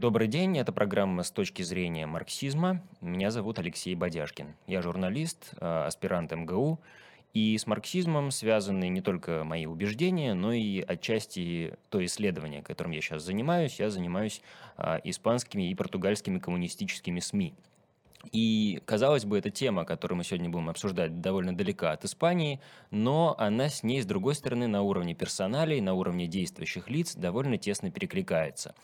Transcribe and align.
Добрый 0.00 0.28
день, 0.28 0.56
это 0.56 0.72
программа 0.72 1.22
«С 1.22 1.30
точки 1.30 1.60
зрения 1.60 2.06
марксизма». 2.06 2.82
Меня 3.02 3.30
зовут 3.30 3.58
Алексей 3.58 3.94
Бодяшкин. 3.94 4.56
Я 4.66 4.80
журналист, 4.80 5.52
э, 5.60 5.84
аспирант 5.86 6.32
МГУ, 6.32 6.80
и 7.34 7.58
с 7.58 7.66
марксизмом 7.66 8.30
связаны 8.30 8.88
не 8.88 9.02
только 9.02 9.44
мои 9.44 9.66
убеждения, 9.66 10.32
но 10.32 10.54
и 10.54 10.80
отчасти 10.80 11.74
то 11.90 12.02
исследование, 12.02 12.62
которым 12.62 12.92
я 12.92 13.02
сейчас 13.02 13.24
занимаюсь. 13.24 13.78
Я 13.78 13.90
занимаюсь 13.90 14.40
э, 14.78 15.00
испанскими 15.04 15.70
и 15.70 15.74
португальскими 15.74 16.38
коммунистическими 16.38 17.20
СМИ. 17.20 17.52
И, 18.32 18.80
казалось 18.86 19.26
бы, 19.26 19.36
эта 19.36 19.50
тема, 19.50 19.84
которую 19.84 20.16
мы 20.16 20.24
сегодня 20.24 20.48
будем 20.48 20.70
обсуждать, 20.70 21.20
довольно 21.20 21.54
далека 21.54 21.92
от 21.92 22.06
Испании, 22.06 22.58
но 22.90 23.34
она 23.36 23.68
с 23.68 23.82
ней, 23.82 24.00
с 24.00 24.06
другой 24.06 24.34
стороны, 24.34 24.66
на 24.66 24.80
уровне 24.80 25.14
персоналей, 25.14 25.82
на 25.82 25.92
уровне 25.92 26.26
действующих 26.26 26.88
лиц 26.88 27.14
довольно 27.16 27.58
тесно 27.58 27.90
перекликается. 27.90 28.74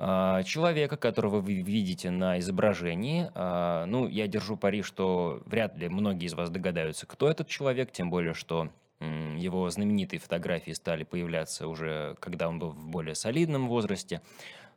А, 0.00 0.44
человека, 0.44 0.96
которого 0.96 1.40
вы 1.40 1.54
видите 1.54 2.10
на 2.10 2.38
изображении, 2.38 3.30
а, 3.34 3.84
ну, 3.86 4.06
я 4.06 4.28
держу 4.28 4.56
пари, 4.56 4.82
что 4.82 5.42
вряд 5.44 5.76
ли 5.76 5.88
многие 5.88 6.26
из 6.26 6.34
вас 6.34 6.50
догадаются, 6.50 7.04
кто 7.06 7.28
этот 7.28 7.48
человек, 7.48 7.90
тем 7.90 8.08
более, 8.08 8.32
что 8.32 8.70
его 9.00 9.70
знаменитые 9.70 10.18
фотографии 10.18 10.72
стали 10.72 11.04
появляться 11.04 11.68
уже, 11.68 12.16
когда 12.20 12.48
он 12.48 12.58
был 12.58 12.70
в 12.70 12.88
более 12.88 13.14
солидном 13.14 13.68
возрасте. 13.68 14.22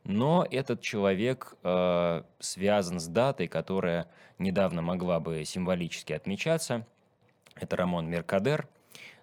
Но 0.04 0.46
этот 0.48 0.80
человек 0.80 1.54
э, 1.62 2.22
связан 2.38 3.00
с 3.00 3.06
датой, 3.06 3.48
которая 3.48 4.08
недавно 4.38 4.82
могла 4.82 5.18
бы 5.20 5.44
символически 5.44 6.12
отмечаться. 6.12 6.86
Это 7.56 7.76
Рамон 7.76 8.08
Меркадер, 8.08 8.68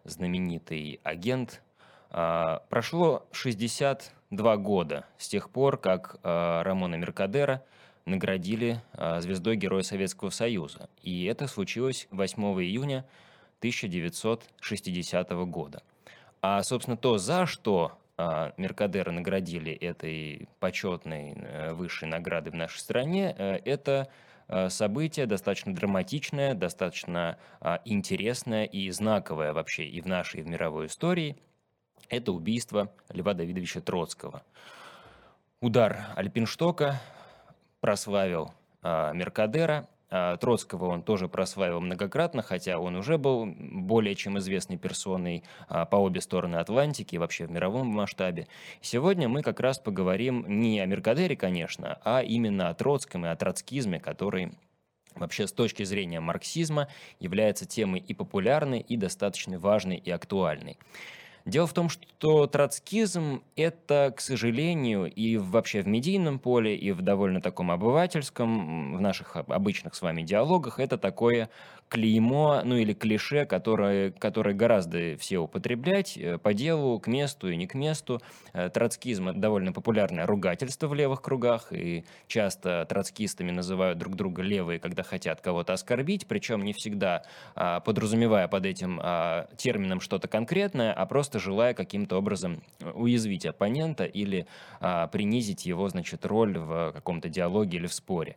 знаменитый 0.03 0.99
агент. 1.03 1.61
Э, 2.11 2.59
прошло 2.69 3.27
60 3.31 4.11
два 4.31 4.57
года 4.57 5.05
с 5.17 5.27
тех 5.27 5.49
пор, 5.49 5.77
как 5.77 6.17
э, 6.23 6.61
Рамона 6.63 6.95
Меркадера 6.95 7.63
наградили 8.05 8.81
э, 8.93 9.21
звездой 9.21 9.55
Героя 9.55 9.83
Советского 9.83 10.29
Союза. 10.29 10.89
И 11.03 11.25
это 11.25 11.47
случилось 11.47 12.07
8 12.11 12.41
июня 12.61 13.05
1960 13.59 15.29
года. 15.47 15.81
А, 16.41 16.63
собственно, 16.63 16.97
то, 16.97 17.17
за 17.17 17.45
что 17.45 17.97
Меркадера 18.57 19.11
наградили 19.11 19.71
этой 19.71 20.49
почетной 20.59 21.35
э, 21.35 21.73
высшей 21.73 22.09
наградой 22.09 22.51
в 22.51 22.55
нашей 22.55 22.79
стране, 22.79 23.33
э, 23.37 23.59
это 23.63 24.09
э, 24.49 24.69
событие 24.69 25.25
достаточно 25.25 25.73
драматичное, 25.73 26.53
достаточно 26.53 27.37
интересное 27.85 28.65
и 28.65 28.89
знаковое 28.91 29.53
вообще 29.53 29.85
и 29.85 30.01
в 30.01 30.05
нашей, 30.05 30.41
и 30.41 30.43
в 30.43 30.47
мировой 30.47 30.87
истории– 30.87 31.37
это 32.09 32.31
убийство 32.31 32.91
Льва 33.09 33.33
Давидовича 33.33 33.81
Троцкого. 33.81 34.43
Удар 35.61 36.07
Альпинштока 36.15 37.01
прославил 37.81 38.53
э, 38.81 39.11
Меркадера, 39.13 39.87
э, 40.09 40.37
Троцкого 40.39 40.85
он 40.85 41.03
тоже 41.03 41.27
прославил 41.27 41.81
многократно, 41.81 42.41
хотя 42.41 42.79
он 42.79 42.95
уже 42.95 43.17
был 43.17 43.45
более 43.45 44.15
чем 44.15 44.37
известной 44.39 44.77
персоной 44.77 45.43
э, 45.69 45.85
по 45.85 45.97
обе 45.97 46.21
стороны 46.21 46.55
Атлантики 46.55 47.17
вообще 47.17 47.45
в 47.45 47.51
мировом 47.51 47.87
масштабе. 47.87 48.47
Сегодня 48.81 49.27
мы 49.27 49.41
как 49.41 49.59
раз 49.59 49.79
поговорим 49.79 50.45
не 50.47 50.79
о 50.79 50.85
Меркадере, 50.85 51.35
конечно, 51.35 51.99
а 52.03 52.21
именно 52.21 52.69
о 52.69 52.73
Троцком 52.73 53.25
и 53.25 53.29
о 53.29 53.35
троцкизме, 53.35 53.99
который 53.99 54.53
вообще 55.15 55.47
с 55.47 55.51
точки 55.51 55.83
зрения 55.83 56.19
марксизма 56.19 56.87
является 57.19 57.65
темой 57.65 57.99
и 57.99 58.13
популярной, 58.13 58.79
и 58.79 58.95
достаточно 58.95 59.59
важной 59.59 59.97
и 59.97 60.09
актуальной. 60.09 60.77
Дело 61.45 61.67
в 61.67 61.73
том, 61.73 61.89
что 61.89 62.47
троцкизм– 62.47 63.41
это, 63.55 64.13
к 64.15 64.21
сожалению, 64.21 65.11
и 65.11 65.37
вообще 65.37 65.81
в 65.81 65.87
медийном 65.87 66.37
поле, 66.39 66.75
и 66.75 66.91
в 66.91 67.01
довольно 67.01 67.41
таком 67.41 67.71
обывательском, 67.71 68.97
в 68.97 69.01
наших 69.01 69.35
обычных 69.35 69.95
с 69.95 70.01
вами 70.01 70.21
диалогах, 70.21 70.79
это 70.79 70.97
такое 70.97 71.49
клеймо, 71.89 72.61
ну 72.63 72.75
или 72.75 72.93
клише, 72.93 73.45
которое, 73.45 74.11
которое 74.11 74.53
гораздо 74.53 75.17
все 75.17 75.39
употреблять 75.39 76.17
э, 76.17 76.37
по 76.37 76.53
делу, 76.53 76.99
к 76.99 77.07
месту 77.07 77.49
и 77.49 77.55
не 77.55 77.65
к 77.65 77.73
месту. 77.73 78.21
Э, 78.53 78.69
троцкизм– 78.69 79.27
это 79.29 79.39
довольно 79.39 79.73
популярное 79.73 80.25
ругательство 80.27 80.87
в 80.87 80.93
левых 80.93 81.21
кругах, 81.21 81.73
и 81.73 82.05
часто 82.27 82.85
троцкистами 82.87 83.49
называют 83.49 83.97
друг 83.97 84.15
друга 84.15 84.43
левые, 84.43 84.79
когда 84.79 85.01
хотят 85.03 85.41
кого-то 85.41 85.73
оскорбить, 85.73 86.27
причем 86.27 86.63
не 86.63 86.73
всегда 86.73 87.23
а, 87.55 87.79
подразумевая 87.79 88.47
под 88.47 88.65
этим 88.65 88.99
а, 89.01 89.47
термином 89.57 89.99
что-то 89.99 90.27
конкретное, 90.27 90.93
а 90.93 91.05
просто 91.05 91.39
желая 91.39 91.73
каким-то 91.73 92.17
образом 92.17 92.61
уязвить 92.93 93.45
оппонента 93.45 94.05
или 94.05 94.45
а, 94.79 95.07
принизить 95.07 95.65
его, 95.65 95.89
значит, 95.89 96.25
роль 96.25 96.57
в 96.57 96.91
каком-то 96.93 97.29
диалоге 97.29 97.77
или 97.77 97.87
в 97.87 97.93
споре. 97.93 98.35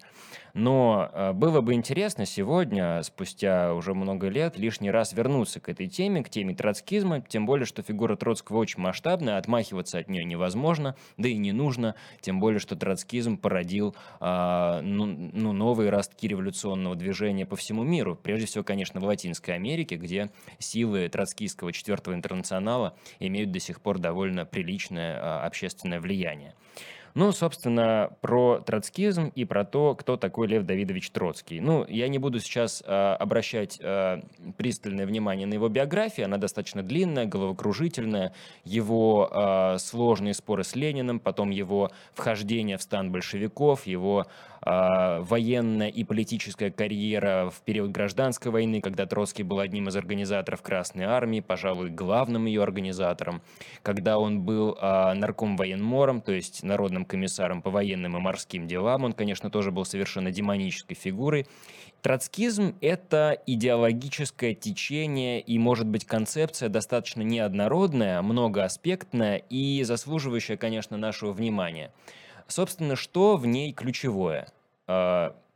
Но 0.55 1.33
было 1.35 1.63
бы 1.63 1.73
интересно 1.73 2.27
сегодня, 2.27 3.03
спустя 3.03 3.42
уже 3.45 3.95
много 3.95 4.29
лет, 4.29 4.59
лишний 4.59 4.91
раз 4.91 5.13
вернуться 5.13 5.61
к 5.61 5.69
этой 5.69 5.89
теме, 5.89 6.23
к 6.23 6.31
теме 6.31 6.55
троцкизма, 6.55 7.21
тем 7.21 7.47
более, 7.47 7.67
что 7.67 7.83
фигура 7.83 8.17
Троцкого 8.17 8.59
очень 8.59 8.81
масштабная, 8.81 9.39
отмахиваться 9.39 9.99
от 9.99 10.09
нее 10.09 10.25
невозможно, 10.25 10.97
да 11.17 11.29
и 11.29 11.37
не 11.37 11.53
нужно, 11.53 11.95
тем 12.21 12.41
более, 12.41 12.59
что 12.59 12.77
троцкизм 12.77 13.37
породил 13.37 13.95
а, 14.21 14.81
ну, 14.83 15.07
ну, 15.07 15.53
новые 15.53 15.91
ростки 15.91 16.29
революционного 16.29 16.97
движения 16.97 17.47
по 17.47 17.57
всему 17.57 17.83
миру. 17.83 18.19
Прежде 18.21 18.47
всего, 18.47 18.65
конечно, 18.65 19.01
в 19.01 19.05
Латинской 19.05 19.55
Америке, 19.55 19.97
где 19.97 20.31
силы 20.59 21.09
троцкистского 21.09 21.73
четвертого 21.73 22.15
интернационала 22.15 22.97
имеют 23.21 23.53
до 23.53 23.61
сих 23.61 23.81
пор 23.81 23.99
довольно 23.99 24.45
приличное 24.47 25.19
а, 25.21 25.47
общественное 25.47 26.01
влияние. 26.01 26.55
Ну, 27.15 27.31
собственно, 27.33 28.11
про 28.23 28.61
троцкизм 28.61 29.33
и 29.35 29.45
про 29.45 29.65
то, 29.65 29.95
кто 29.95 30.17
такой 30.17 30.49
Лев 30.49 30.65
Давидович 30.65 31.11
Троцкий. 31.11 31.61
Ну, 31.61 31.85
я 31.87 32.09
не 32.09 32.19
буду 32.19 32.41
сейчас 32.41 32.83
э, 32.87 33.17
обращать 33.19 33.79
э, 33.81 34.23
пристальное 34.57 35.05
внимание 35.05 35.47
на 35.47 35.53
его 35.53 35.69
биографию, 35.69 36.25
она 36.25 36.39
достаточно 36.39 36.83
длинная, 36.83 37.27
головокружительная, 37.27 38.33
его 38.65 39.31
э, 39.31 39.79
сложные 39.79 40.33
споры 40.33 40.65
с 40.65 40.75
Лениным, 40.75 41.21
потом 41.21 41.51
его 41.51 41.91
вхождение 42.15 42.79
в 42.79 42.83
стан 42.83 43.13
большевиков, 43.13 43.87
его 43.87 44.27
э, 44.65 45.21
военная 45.21 45.89
и 45.89 46.05
политическая 46.05 46.71
карьера 46.71 47.51
в 47.51 47.61
период 47.61 47.91
гражданской 47.91 48.51
войны, 48.51 48.81
когда 48.81 49.05
Троцкий 49.05 49.43
был 49.43 49.59
одним 49.59 49.89
из 49.89 49.97
организаторов 49.97 50.63
Красной 50.63 51.05
Армии, 51.05 51.41
пожалуй, 51.41 51.91
главным 51.91 52.47
ее 52.47 52.63
организатором, 52.63 53.43
когда 53.83 54.19
он 54.19 54.41
был 54.41 54.79
э, 54.81 55.13
нарком 55.13 55.59
военмором, 55.59 56.23
то 56.23 56.33
есть 56.33 56.63
народным 56.63 57.02
главным 57.03 57.05
комиссаром 57.05 57.63
по 57.63 57.71
военным 57.71 58.17
и 58.17 58.21
морским 58.21 58.67
делам. 58.67 59.05
Он, 59.05 59.13
конечно, 59.13 59.51
тоже 59.51 59.71
был 59.71 59.85
совершенно 59.85 60.31
демонической 60.31 60.95
фигурой. 60.95 61.47
Троцкизм– 62.01 62.75
это 62.81 63.39
идеологическое 63.47 64.55
течение 64.55 65.41
и, 65.41 65.59
может 65.59 65.87
быть, 65.87 66.05
концепция 66.05 66.69
достаточно 66.69 67.23
неоднородная, 67.23 68.23
многоаспектная 68.23 69.37
и 69.51 69.85
заслуживающая, 69.85 70.57
конечно, 70.57 70.97
нашего 70.97 71.33
внимания. 71.33 71.91
Собственно, 72.49 72.97
что 72.97 73.37
в 73.37 73.47
ней 73.47 73.73
ключевое? 73.73 74.49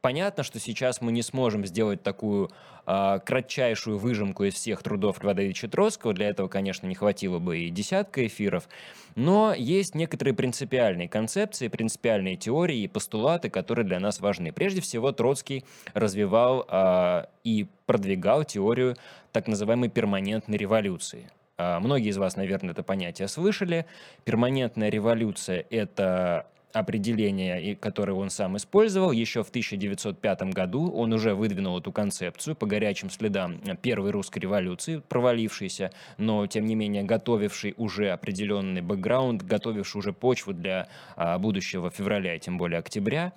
А, 0.06 0.08
понятно, 0.08 0.44
что 0.44 0.60
сейчас 0.60 1.00
мы 1.00 1.10
не 1.10 1.22
сможем 1.22 1.66
сделать 1.66 2.00
такую 2.00 2.48
э, 2.86 3.18
кратчайшую 3.24 3.98
выжимку 3.98 4.44
из 4.44 4.54
всех 4.54 4.84
трудов 4.84 5.20
Льва 5.20 5.34
Троцкого. 5.34 6.14
Для 6.14 6.28
этого, 6.28 6.46
конечно, 6.46 6.86
не 6.86 6.94
хватило 6.94 7.40
бы 7.40 7.58
и 7.58 7.70
десятка 7.70 8.24
эфиров. 8.24 8.68
Но 9.16 9.52
есть 9.52 9.96
некоторые 9.96 10.34
принципиальные 10.34 11.08
концепции, 11.08 11.66
принципиальные 11.66 12.36
теории 12.36 12.82
и 12.82 12.88
постулаты, 12.88 13.50
которые 13.50 13.84
для 13.84 13.98
нас 13.98 14.20
важны. 14.20 14.52
Прежде 14.52 14.80
всего, 14.80 15.10
Троцкий 15.10 15.64
развивал 15.92 16.64
э, 16.68 17.24
и 17.42 17.66
продвигал 17.86 18.44
теорию 18.44 18.96
так 19.32 19.48
называемой 19.48 19.88
перманентной 19.88 20.56
революции. 20.56 21.28
Многие 21.58 22.10
из 22.10 22.18
вас, 22.18 22.36
наверное, 22.36 22.72
это 22.72 22.82
понятие 22.82 23.28
слышали. 23.28 23.86
Перманентная 24.24 24.90
революция– 24.90 25.64
это 25.70 26.46
определение, 26.78 27.74
которое 27.76 28.12
он 28.12 28.30
сам 28.30 28.56
использовал. 28.56 29.12
Еще 29.12 29.42
в 29.42 29.48
1905 29.48 30.42
году 30.52 30.90
он 30.90 31.12
уже 31.12 31.34
выдвинул 31.34 31.78
эту 31.78 31.92
концепцию 31.92 32.54
по 32.54 32.66
горячим 32.66 33.10
следам 33.10 33.58
Первой 33.80 34.10
русской 34.10 34.40
революции, 34.40 35.02
провалившейся, 35.08 35.92
но 36.18 36.46
тем 36.46 36.66
не 36.66 36.74
менее 36.74 37.02
готовивший 37.02 37.74
уже 37.76 38.10
определенный 38.10 38.82
бэкграунд, 38.82 39.42
готовивший 39.42 39.98
уже 39.98 40.12
почву 40.12 40.52
для 40.52 40.88
а, 41.16 41.38
будущего 41.38 41.90
февраля 41.90 42.38
тем 42.38 42.58
более 42.58 42.78
октября. 42.78 43.32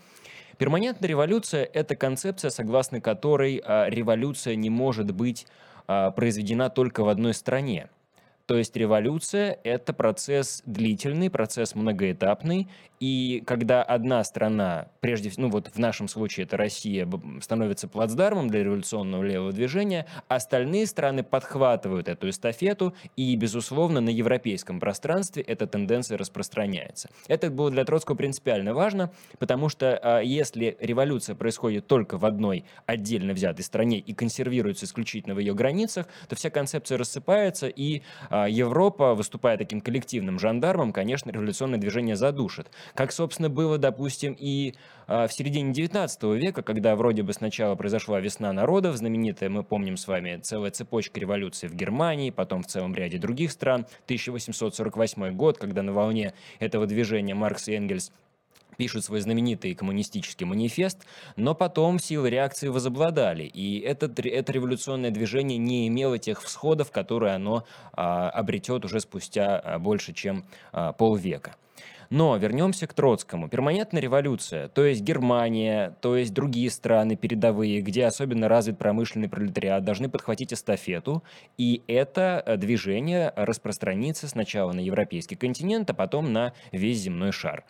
Перманентная 0.58 1.08
революция– 1.08 1.64
это 1.74 1.96
концепция, 1.96 2.52
согласно 2.52 3.00
которой 3.00 3.62
а, 3.64 3.90
революция 3.90 4.56
не 4.56 4.70
может 4.70 5.12
быть 5.12 5.48
а, 5.88 6.12
произведена 6.12 6.70
только 6.70 7.04
в 7.04 7.08
одной 7.08 7.34
стране. 7.34 7.88
То 8.50 8.58
есть 8.58 8.76
революция— 8.76 9.60
это 9.64 9.94
процесс 9.94 10.64
длительный, 10.66 11.30
процесс 11.30 11.76
многоэтапный, 11.76 12.68
и 13.00 13.42
когда 13.46 13.82
одна 13.82 14.24
страна, 14.24 14.88
прежде 15.00 15.30
всего, 15.30 15.44
ну 15.44 15.50
вот 15.52 15.68
в 15.68 15.78
нашем 15.80 16.08
случае 16.08 16.46
это 16.46 16.58
Россия, 16.58 17.08
становится 17.42 17.88
плацдармом 17.88 18.50
для 18.50 18.64
революционного 18.64 19.24
левого 19.24 19.54
движения, 19.54 20.06
остальные 20.28 20.86
страны 20.88 21.24
подхватывают 21.24 22.10
эту 22.10 22.30
эстафету, 22.30 22.94
и, 23.16 23.36
безусловно, 23.36 24.02
на 24.02 24.10
европейском 24.10 24.80
пространстве 24.80 25.44
эта 25.44 25.66
тенденция 25.66 26.18
распространяется. 26.18 27.10
Это 27.28 27.50
было 27.50 27.72
для 27.72 27.86
Троцкого 27.86 28.16
принципиально 28.16 28.74
важно, 28.74 29.12
потому 29.38 29.70
что 29.70 29.98
а, 29.98 30.20
если 30.22 30.76
революция 30.82 31.36
происходит 31.36 31.88
только 31.88 32.18
в 32.18 32.26
одной 32.26 32.66
отдельно 32.86 33.34
взятой 33.34 33.64
стране 33.64 34.00
и 34.00 34.14
консервируется 34.14 34.86
исключительно 34.86 35.36
в 35.36 35.40
ее 35.40 35.54
границах, 35.54 36.08
то 36.28 36.36
вся 36.36 36.50
концепция 36.50 36.98
рассыпается, 36.98 37.68
и 37.68 38.02
а, 38.30 38.39
Европа, 38.48 39.16
выступая 39.16 39.58
таким 39.58 39.82
коллективным 39.82 40.40
жандармом, 40.40 40.94
конечно, 40.94 41.32
революционное 41.32 41.80
движение 41.80 42.16
задушит. 42.16 42.72
Как, 42.94 43.12
собственно, 43.12 43.50
было, 43.50 43.78
допустим, 43.78 44.36
и 44.38 44.76
а, 45.08 45.28
в 45.28 45.34
середине 45.34 45.74
19 45.74 46.24
века, 46.36 46.62
когда 46.62 46.96
вроде 46.96 47.24
бы 47.24 47.34
сначала 47.34 47.76
произошла 47.76 48.20
весна 48.20 48.54
народов, 48.54 48.96
знаменитая, 48.96 49.50
мы 49.50 49.64
помним 49.64 49.98
с 49.98 50.08
вами, 50.08 50.40
целая 50.42 50.72
цепочка 50.72 51.20
революций 51.20 51.68
в 51.68 51.76
Германии, 51.76 52.30
потом 52.30 52.64
в 52.64 52.68
целом 52.68 52.94
ряде 52.94 53.18
других 53.18 53.52
стран, 53.52 53.88
1848 54.06 55.36
год, 55.36 55.58
когда 55.58 55.82
на 55.82 55.94
волне 55.94 56.34
этого 56.60 56.86
движения 56.86 57.34
Маркс 57.34 57.68
и 57.68 57.74
Энгельс 57.74 58.12
пишут 58.80 59.04
свой 59.04 59.20
знаменитый 59.20 59.76
коммунистический 59.76 60.46
манифест, 60.46 61.00
но 61.36 61.54
потом 61.54 62.00
силы 62.00 62.30
реакции 62.30 62.70
возобладали, 62.70 63.44
и 63.44 63.82
это, 63.82 64.06
это 64.06 64.54
революционное 64.54 65.12
движение 65.12 65.58
не 65.58 65.90
имело 65.90 66.18
тех 66.18 66.42
всходов, 66.42 66.90
которые 66.90 67.36
оно 67.36 67.66
а, 67.92 68.30
обретет 68.30 68.86
уже 68.86 69.02
спустя 69.02 69.60
а, 69.60 69.80
больше, 69.80 70.14
чем 70.14 70.46
а, 70.72 70.94
полвека. 70.94 71.58
Но 72.10 72.36
вернемся 72.38 72.88
к 72.88 72.94
Троцкому. 72.94 73.50
Перманентная 73.50 74.02
революция, 74.02 74.68
то 74.68 74.84
есть 74.84 75.02
Германия, 75.02 75.96
то 76.02 76.16
есть 76.16 76.34
другие 76.34 76.72
страны 76.72 77.16
передовые, 77.16 77.82
где 77.82 78.06
особенно 78.06 78.48
развит 78.48 78.78
промышленный 78.80 79.30
пролетариат, 79.30 79.84
должны 79.84 80.10
подхватить 80.10 80.52
эстафету, 80.52 81.24
и 81.58 81.84
это 81.88 82.42
э, 82.46 82.58
движение 82.58 83.32
распространится 83.36 84.28
сначала 84.28 84.72
на 84.72 84.80
европейский 84.80 85.36
континент, 85.36 85.90
а 85.92 85.94
потом 85.94 86.34
на 86.34 86.54
весь 86.72 86.98
земной 86.98 87.32
шар. 87.32 87.64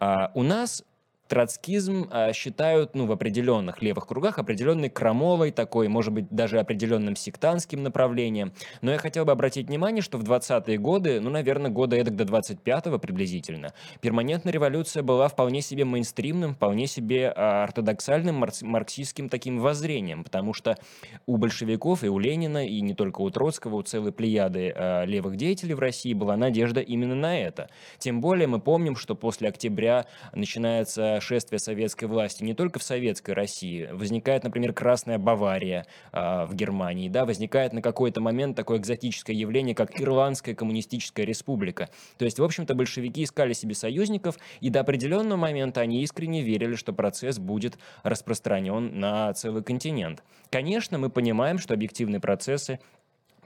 А 0.00 0.30
у 0.34 0.42
нас 0.42 0.84
троцкизм 1.32 2.08
а, 2.10 2.34
считают, 2.34 2.94
ну, 2.94 3.06
в 3.06 3.12
определенных 3.12 3.80
левых 3.80 4.06
кругах 4.06 4.38
определенной 4.38 4.90
крамолой 4.90 5.50
такой, 5.50 5.88
может 5.88 6.12
быть, 6.12 6.26
даже 6.28 6.58
определенным 6.58 7.16
сектантским 7.16 7.82
направлением. 7.82 8.52
Но 8.82 8.90
я 8.90 8.98
хотел 8.98 9.24
бы 9.24 9.32
обратить 9.32 9.68
внимание, 9.68 10.02
что 10.02 10.18
в 10.18 10.24
20-е 10.24 10.76
годы, 10.76 11.20
ну, 11.20 11.30
наверное, 11.30 11.70
года 11.70 11.96
эдак 11.96 12.16
до 12.16 12.24
25-го 12.24 12.98
приблизительно, 12.98 13.72
перманентная 14.02 14.52
революция 14.52 15.02
была 15.02 15.28
вполне 15.28 15.62
себе 15.62 15.86
мейнстримным, 15.86 16.54
вполне 16.54 16.86
себе 16.86 17.32
а, 17.34 17.64
ортодоксальным 17.64 18.44
марксистским 18.60 19.30
таким 19.30 19.58
воззрением, 19.58 20.24
потому 20.24 20.52
что 20.52 20.76
у 21.24 21.38
большевиков 21.38 22.04
и 22.04 22.08
у 22.08 22.18
Ленина, 22.18 22.66
и 22.66 22.82
не 22.82 22.92
только 22.92 23.22
у 23.22 23.30
Троцкого, 23.30 23.76
у 23.76 23.82
целой 23.82 24.12
плеяды 24.12 24.70
а, 24.76 25.04
левых 25.06 25.36
деятелей 25.36 25.72
в 25.72 25.78
России 25.78 26.12
была 26.12 26.36
надежда 26.36 26.82
именно 26.82 27.14
на 27.14 27.40
это. 27.40 27.70
Тем 27.96 28.20
более 28.20 28.48
мы 28.48 28.60
помним, 28.60 28.96
что 28.96 29.14
после 29.14 29.48
октября 29.48 30.04
начинается 30.34 31.21
шествия 31.22 31.58
советской 31.58 32.04
власти 32.04 32.44
не 32.44 32.54
только 32.54 32.78
в 32.78 32.82
советской 32.82 33.30
России. 33.30 33.88
Возникает, 33.90 34.44
например, 34.44 34.72
Красная 34.72 35.18
Бавария 35.18 35.86
э, 36.12 36.44
в 36.44 36.54
Германии, 36.54 37.08
да, 37.08 37.24
возникает 37.24 37.72
на 37.72 37.80
какой-то 37.80 38.20
момент 38.20 38.56
такое 38.56 38.78
экзотическое 38.78 39.34
явление, 39.34 39.74
как 39.74 40.00
Ирландская 40.00 40.54
коммунистическая 40.54 41.24
республика. 41.24 41.88
То 42.18 42.24
есть, 42.24 42.38
в 42.38 42.44
общем-то, 42.44 42.74
большевики 42.74 43.24
искали 43.24 43.54
себе 43.54 43.74
союзников, 43.74 44.36
и 44.60 44.68
до 44.68 44.80
определенного 44.80 45.38
момента 45.38 45.80
они 45.80 46.02
искренне 46.02 46.42
верили, 46.42 46.74
что 46.74 46.92
процесс 46.92 47.38
будет 47.38 47.78
распространен 48.02 48.98
на 48.98 49.32
целый 49.32 49.62
континент. 49.62 50.22
Конечно, 50.50 50.98
мы 50.98 51.08
понимаем, 51.08 51.58
что 51.58 51.72
объективные 51.74 52.20
процессы 52.20 52.78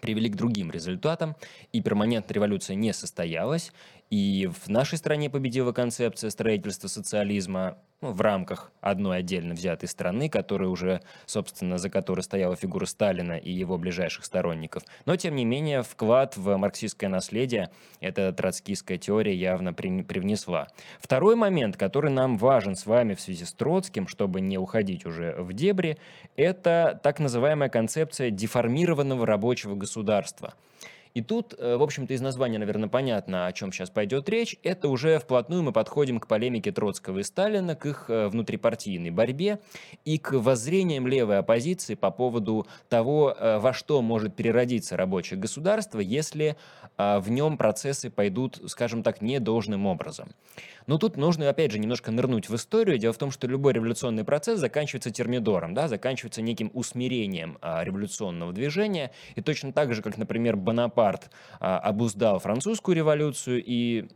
привели 0.01 0.29
к 0.29 0.37
другим 0.37 0.71
результатам, 0.71 1.37
и 1.73 1.81
перманентная 1.81 2.35
революция 2.35 2.75
не 2.75 2.93
состоялась, 2.93 3.73
и 4.11 4.49
в 4.65 4.69
нашей 4.69 4.99
стране 4.99 5.29
победила 5.29 5.73
концепция 5.73 6.31
строительства 6.31 6.89
социализма 6.89 7.79
ну, 8.03 8.13
в 8.13 8.21
рамках 8.21 8.71
одной 8.81 9.19
отдельно 9.19 9.55
взятой 9.55 9.89
страны, 9.89 10.29
которая 10.29 10.69
уже, 10.69 11.01
собственно, 11.25 11.79
за 11.79 11.91
которой 11.91 12.21
стояла 12.21 12.55
фигура 12.55 12.85
Сталина 12.85 13.33
и 13.33 13.51
его 13.51 13.79
ближайших 13.79 14.25
сторонников. 14.25 14.83
Но, 15.07 15.17
тем 15.17 15.35
не 15.35 15.45
менее, 15.45 15.83
вклад 15.83 16.37
в 16.37 16.57
марксистское 16.57 17.09
наследие 17.09 17.71
эта 18.01 18.33
троцкистская 18.33 18.99
теория 18.99 19.35
явно 19.35 19.73
при, 19.73 20.03
привнесла. 20.03 20.69
Второй 21.01 21.37
момент, 21.37 21.77
который 21.77 22.11
нам 22.11 22.37
важен 22.37 22.77
с 22.77 22.87
вами 22.87 23.15
в 23.15 23.21
связи 23.21 23.45
с 23.45 23.53
Троцким, 23.55 24.07
чтобы 24.09 24.41
не 24.41 24.59
уходить 24.59 25.07
уже 25.07 25.35
в 25.39 25.53
дебри, 25.53 25.97
это 26.37 27.01
так 27.03 27.19
называемая 27.19 27.71
концепция 27.71 28.31
деформированного 28.31 29.27
рабочего 29.27 29.75
государства– 29.75 30.55
и 31.17 31.23
тут, 31.23 31.55
э, 31.57 31.77
в 31.79 31.83
общем-то, 31.83 32.13
из 32.13 32.21
названия, 32.21 32.59
наверное, 32.59 32.91
понятно, 32.91 33.47
о 33.47 33.53
чем 33.55 33.73
сейчас 33.73 33.89
пойдет 33.89 34.29
речь. 34.29 34.55
Это 34.63 34.91
уже 34.91 35.19
вплотную 35.19 35.63
мы 35.63 35.73
подходим 35.73 36.21
к 36.21 36.27
полемике 36.27 36.73
Троцкого 36.73 37.21
и 37.21 37.23
Сталина, 37.23 37.75
к 37.75 37.87
их 37.87 38.11
э, 38.11 38.29
внутрипартийной 38.29 39.09
борьбе 39.09 39.59
и 40.05 40.19
к 40.19 40.33
воззрениям 40.33 41.07
левой 41.07 41.39
оппозиции 41.39 41.95
по 41.95 42.11
поводу 42.11 42.67
того, 42.91 43.35
э, 43.35 43.59
во 43.61 43.73
что 43.73 44.03
может 44.03 44.37
переродиться 44.37 44.99
рабочее 44.99 45.41
государство, 45.41 46.01
если 46.01 46.57
в 46.99 47.29
нем 47.29 47.59
процессы 47.59 48.09
пойдут, 48.09 48.59
скажем 48.69 49.03
так, 49.03 49.21
недолжным 49.21 49.85
образом. 49.85 50.31
Но 50.87 50.99
тут 50.99 51.17
нужно, 51.17 51.49
опять 51.49 51.73
же, 51.73 51.79
немножко 51.79 52.11
нырнуть 52.11 52.49
в 52.49 52.55
историю. 52.55 52.99
Дело 52.99 53.13
в 53.13 53.19
том, 53.19 53.31
что 53.31 53.47
любой 53.47 53.73
революционный 53.73 54.25
процесс 54.25 54.61
заканчивается 54.61 55.11
термидором, 55.11 55.75
да, 55.75 55.89
заканчивается 55.89 56.43
неким 56.43 56.71
усмирением 56.75 57.59
а, 57.61 57.83
революционного 57.83 58.53
движения. 58.53 59.11
И 59.35 59.43
точно 59.43 59.73
так 59.73 59.95
же, 59.95 60.03
как, 60.03 60.17
например, 60.17 60.57
Бонапарт 60.57 61.06
а, 61.61 61.79
обуздал 61.79 62.39
французскую 62.39 62.97
революцию 62.97 63.63
и 63.65 64.09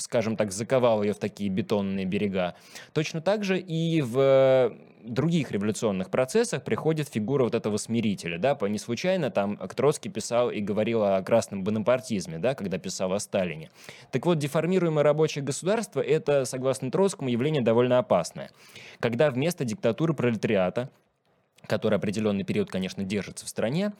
скажем 0.00 0.36
так, 0.36 0.52
заковал 0.52 1.02
ее 1.02 1.12
в 1.12 1.18
такие 1.18 1.50
бетонные 1.50 2.06
берега. 2.06 2.54
Точно 2.92 3.20
так 3.20 3.44
же 3.44 3.58
и 3.58 4.00
в 4.00 4.72
других 5.04 5.50
революционных 5.52 6.10
процессах 6.10 6.64
приходит 6.64 7.08
фигура 7.08 7.44
вот 7.44 7.54
этого 7.54 7.76
смирителя, 7.76 8.38
да, 8.38 8.56
не 8.68 8.78
случайно 8.78 9.30
там 9.30 9.56
Троцкий 9.56 10.08
писал 10.08 10.50
и 10.50 10.60
говорил 10.60 11.02
о 11.02 11.22
красном 11.22 11.64
бонапартизме, 11.64 12.38
да, 12.38 12.54
когда 12.54 12.78
писал 12.78 13.12
о 13.12 13.20
Сталине. 13.20 13.70
Так 14.10 14.26
вот, 14.26 14.38
деформируемое 14.38 15.04
рабочее 15.04 15.44
государство– 15.44 16.00
это, 16.02 16.44
согласно 16.44 16.90
Троцкому, 16.90 17.28
явление 17.30 17.62
довольно 17.62 17.98
опасное. 17.98 18.50
Когда 19.00 19.30
вместо 19.30 19.64
диктатуры 19.64 20.14
пролетариата 20.14 20.90
который 21.66 21.98
определенный 21.98 22.44
период, 22.44 22.70
конечно, 22.70 23.04
держится 23.04 23.46
в 23.46 23.48
стране, 23.48 23.92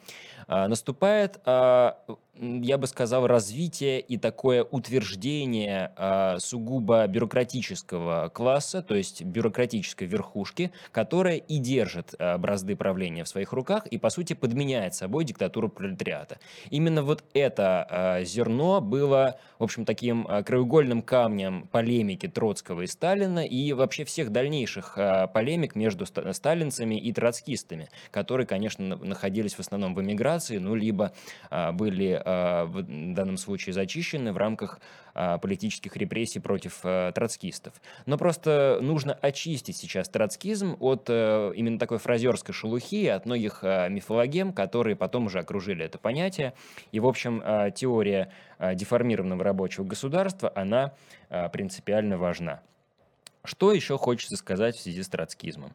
наступает 0.49 1.39
а, 1.45 1.97
я 2.41 2.77
бы 2.77 2.87
сказал, 2.87 3.27
развитие 3.27 3.99
и 3.99 4.17
такое 4.17 4.63
утверждение 4.63 5.91
э, 5.97 6.37
сугубо 6.39 7.05
бюрократического 7.07 8.29
класса, 8.29 8.81
то 8.81 8.95
есть 8.95 9.23
бюрократической 9.23 10.05
верхушки, 10.05 10.71
которая 10.91 11.35
и 11.35 11.57
держит 11.57 12.15
бразды 12.39 12.75
правления 12.75 13.23
в 13.23 13.27
своих 13.27 13.51
руках 13.51 13.87
и, 13.87 13.97
по 13.97 14.09
сути, 14.09 14.33
подменяет 14.33 14.95
собой 14.95 15.25
диктатуру 15.25 15.69
пролетариата. 15.69 16.39
Именно 16.69 17.03
вот 17.03 17.23
это 17.33 18.21
зерно 18.23 18.79
было, 18.79 19.37
в 19.57 19.63
общем, 19.63 19.85
таким 19.85 20.25
краеугольным 20.25 21.01
камнем 21.01 21.67
полемики 21.71 22.27
Троцкого 22.27 22.81
и 22.81 22.87
Сталина 22.87 23.39
и 23.39 23.73
вообще 23.73 24.05
всех 24.05 24.31
дальнейших 24.31 24.97
полемик 25.33 25.75
между 25.75 26.05
сталинцами 26.05 26.95
и 26.95 27.11
троцкистами, 27.11 27.89
которые, 28.11 28.47
конечно, 28.47 28.95
находились 28.95 29.55
в 29.55 29.59
основном 29.59 29.93
в 29.93 30.01
эмиграции, 30.01 30.38
ну, 30.47 30.75
либо 30.75 31.11
э, 31.49 31.71
были 31.71 32.21
а, 32.23 32.65
в 32.65 32.83
данном 33.13 33.37
случае 33.37 33.73
зачищены 33.73 34.31
в 34.31 34.37
рамках 34.37 34.79
а, 35.13 35.37
политических 35.37 35.95
репрессий 35.97 36.39
против 36.39 36.79
а, 36.83 37.11
троцкистов. 37.11 37.73
Но 38.05 38.17
просто 38.17 38.79
нужно 38.81 39.13
очистить 39.13 39.77
сейчас 39.77 40.07
троцкизм 40.09 40.77
от 40.79 41.05
э, 41.09 41.51
именно 41.55 41.77
такой 41.77 41.97
фразерской 41.97 42.53
шелухи, 42.53 43.07
от 43.07 43.25
многих 43.25 43.63
мифологем, 43.63 44.53
которые 44.53 44.95
потом 44.95 45.25
уже 45.25 45.39
окружили 45.39 45.85
это 45.85 45.97
понятие. 45.97 46.53
И, 46.91 46.99
в 46.99 47.07
общем, 47.07 47.43
теория 47.73 48.31
деформированного 48.59 49.43
рабочего 49.43 49.83
государства, 49.83 50.51
она 50.55 50.93
принципиально 51.51 52.17
важна. 52.17 52.61
Что 53.43 53.73
еще 53.73 53.97
хочется 53.97 54.35
сказать 54.35 54.75
в 54.75 54.81
связи 54.81 55.01
с 55.01 55.07
троцкизмом? 55.07 55.73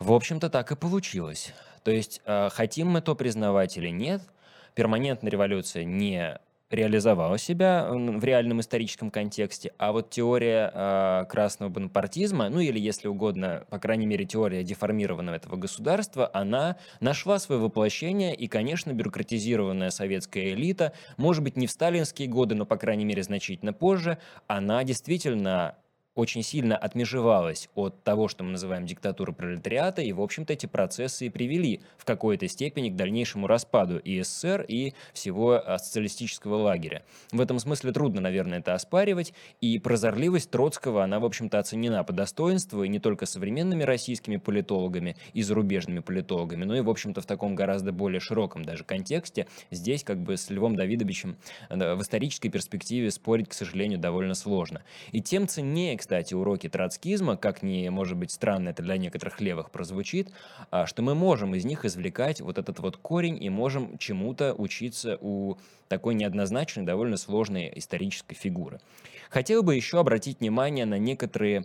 В 0.00 0.12
общем-то, 0.12 0.50
так 0.50 0.72
и 0.72 0.76
получилось. 0.76 1.54
То 1.84 1.92
есть, 1.92 2.20
хотим 2.24 2.88
мы 2.88 3.00
то 3.00 3.14
признавать 3.14 3.76
или 3.76 3.88
нет– 3.88 4.22
перманентная 4.74 5.30
революция 5.30 5.84
не 5.84 6.38
реализовала 6.70 7.36
себя 7.36 7.88
в 7.90 8.22
реальном 8.22 8.60
историческом 8.60 9.10
контексте, 9.10 9.72
а 9.76 9.90
вот 9.90 10.10
теория 10.10 10.70
э, 10.72 11.24
красного 11.28 11.68
бонапартизма, 11.68 12.48
ну 12.48 12.60
или, 12.60 12.78
если 12.78 13.08
угодно, 13.08 13.64
по 13.70 13.80
крайней 13.80 14.06
мере, 14.06 14.24
теория 14.24 14.62
деформированного 14.62 15.34
этого 15.34 15.56
государства, 15.56 16.30
она 16.32 16.76
нашла 17.00 17.40
свое 17.40 17.60
воплощение, 17.60 18.36
и, 18.36 18.46
конечно, 18.46 18.92
бюрократизированная 18.92 19.90
советская 19.90 20.52
элита, 20.52 20.92
может 21.16 21.42
быть, 21.42 21.56
не 21.56 21.66
в 21.66 21.72
сталинские 21.72 22.28
годы, 22.28 22.54
но, 22.54 22.64
по 22.66 22.76
крайней 22.76 23.04
мере, 23.04 23.24
значительно 23.24 23.72
позже, 23.72 24.18
она 24.46 24.84
действительно 24.84 25.74
очень 26.20 26.42
сильно 26.42 26.76
отмежевалась 26.76 27.68
от 27.74 28.02
того, 28.04 28.28
что 28.28 28.44
мы 28.44 28.50
называем 28.52 28.86
диктатурой 28.86 29.34
пролетариата, 29.34 30.02
и, 30.02 30.12
в 30.12 30.20
общем-то, 30.20 30.52
эти 30.52 30.66
процессы 30.66 31.26
и 31.26 31.30
привели 31.30 31.80
в 31.96 32.04
какой-то 32.04 32.46
степени 32.46 32.90
к 32.90 32.96
дальнейшему 32.96 33.46
распаду 33.46 33.98
и 33.98 34.22
СССР, 34.22 34.66
и 34.68 34.92
всего 35.14 35.54
а, 35.54 35.78
социалистического 35.78 36.56
лагеря. 36.56 37.02
В 37.32 37.40
этом 37.40 37.58
смысле 37.58 37.92
трудно, 37.92 38.20
наверное, 38.20 38.58
это 38.58 38.74
оспаривать, 38.74 39.32
и 39.60 39.78
прозорливость 39.78 40.50
Троцкого, 40.50 41.02
она, 41.02 41.20
в 41.20 41.24
общем-то, 41.24 41.58
оценена 41.58 42.04
по 42.04 42.12
достоинству, 42.12 42.84
и 42.84 42.88
не 42.88 42.98
только 42.98 43.24
современными 43.24 43.82
российскими 43.82 44.36
политологами 44.36 45.16
и 45.32 45.42
зарубежными 45.42 46.00
политологами, 46.00 46.64
но 46.64 46.76
и, 46.76 46.80
в 46.82 46.90
общем-то, 46.90 47.22
в 47.22 47.26
таком 47.26 47.54
гораздо 47.54 47.92
более 47.92 48.20
широком 48.20 48.62
даже 48.62 48.84
контексте. 48.84 49.46
Здесь, 49.70 50.04
как 50.04 50.18
бы, 50.18 50.36
с 50.36 50.50
Львом 50.50 50.76
Давидовичем 50.76 51.36
в 51.70 52.02
исторической 52.02 52.50
перспективе 52.50 53.10
спорить, 53.10 53.48
к 53.48 53.54
сожалению, 53.54 53.98
довольно 53.98 54.34
сложно. 54.34 54.82
И 55.12 55.22
тем 55.22 55.48
ценнее, 55.48 55.96
кстати, 55.96 56.09
кстати, 56.10 56.34
уроки 56.34 56.68
троцкизма, 56.68 57.36
как 57.36 57.62
ни, 57.62 57.88
может 57.88 58.16
быть, 58.16 58.32
странно 58.32 58.70
это 58.70 58.82
для 58.82 58.96
некоторых 58.96 59.40
левых 59.40 59.70
прозвучит, 59.70 60.32
а, 60.72 60.84
что 60.84 61.02
мы 61.02 61.14
можем 61.14 61.54
из 61.54 61.64
них 61.64 61.84
извлекать 61.84 62.40
вот 62.40 62.58
этот 62.58 62.80
вот 62.80 62.96
корень 62.96 63.40
и 63.40 63.48
можем 63.48 63.96
чему-то 63.96 64.52
учиться 64.54 65.18
у 65.20 65.54
такой 65.86 66.14
неоднозначной, 66.14 66.82
довольно 66.82 67.16
сложной 67.16 67.70
исторической 67.76 68.34
фигуры. 68.34 68.80
Хотел 69.30 69.62
бы 69.62 69.76
еще 69.76 70.00
обратить 70.00 70.40
внимание 70.40 70.84
на 70.84 70.98
некоторые 70.98 71.64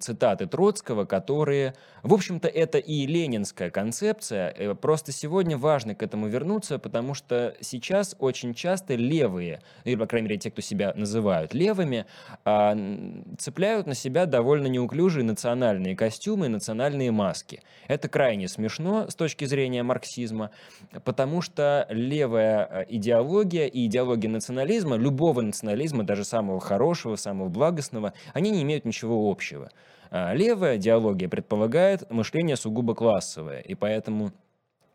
цитаты 0.00 0.46
Троцкого, 0.46 1.04
которые, 1.04 1.74
в 2.02 2.12
общем-то, 2.12 2.48
это 2.48 2.78
и 2.78 3.06
ленинская 3.06 3.70
концепция. 3.70 4.50
Э, 4.50 4.74
просто 4.74 5.12
сегодня 5.12 5.56
важно 5.56 5.94
к 5.94 6.02
этому 6.02 6.28
вернуться, 6.28 6.78
потому 6.78 7.14
что 7.14 7.54
сейчас 7.60 8.16
очень 8.18 8.54
часто 8.54 8.94
левые, 8.94 9.60
или, 9.84 9.96
по 9.96 10.06
крайней 10.06 10.28
мере, 10.28 10.38
те, 10.38 10.50
кто 10.50 10.60
себя 10.60 10.92
называют 10.94 11.54
левыми, 11.54 12.06
а, 12.44 12.76
цепляют 13.38 13.86
на 13.86 13.94
себя 13.94 14.26
довольно 14.26 14.66
неуклюжие 14.66 15.24
национальные 15.24 15.96
костюмы 15.96 16.46
и 16.46 16.48
национальные 16.50 17.10
маски. 17.10 17.62
Это 17.88 18.08
крайне 18.08 18.48
смешно 18.48 19.08
с 19.08 19.14
точки 19.14 19.44
зрения 19.44 19.82
марксизма, 19.82 20.50
потому 21.04 21.40
что 21.40 21.86
левая 21.90 22.68
э, 22.70 22.86
идеология 22.88 23.66
и 23.66 23.86
идеология 23.86 24.28
национализма, 24.28 24.96
любого 24.96 25.40
национализма, 25.40 26.04
даже 26.04 26.24
самого 26.24 26.60
хорошего, 26.60 27.16
самого 27.16 27.48
благостного, 27.48 28.12
они 28.34 28.50
не 28.50 28.62
имеют 28.62 28.84
ничего 28.84 29.30
общего 29.30 29.35
общего. 29.36 29.70
А 30.10 30.32
левая 30.34 30.76
идеология 30.76 31.28
предполагает 31.28 32.10
мышление 32.10 32.56
сугубо 32.56 32.94
классовое, 32.94 33.60
и 33.60 33.74
поэтому 33.74 34.32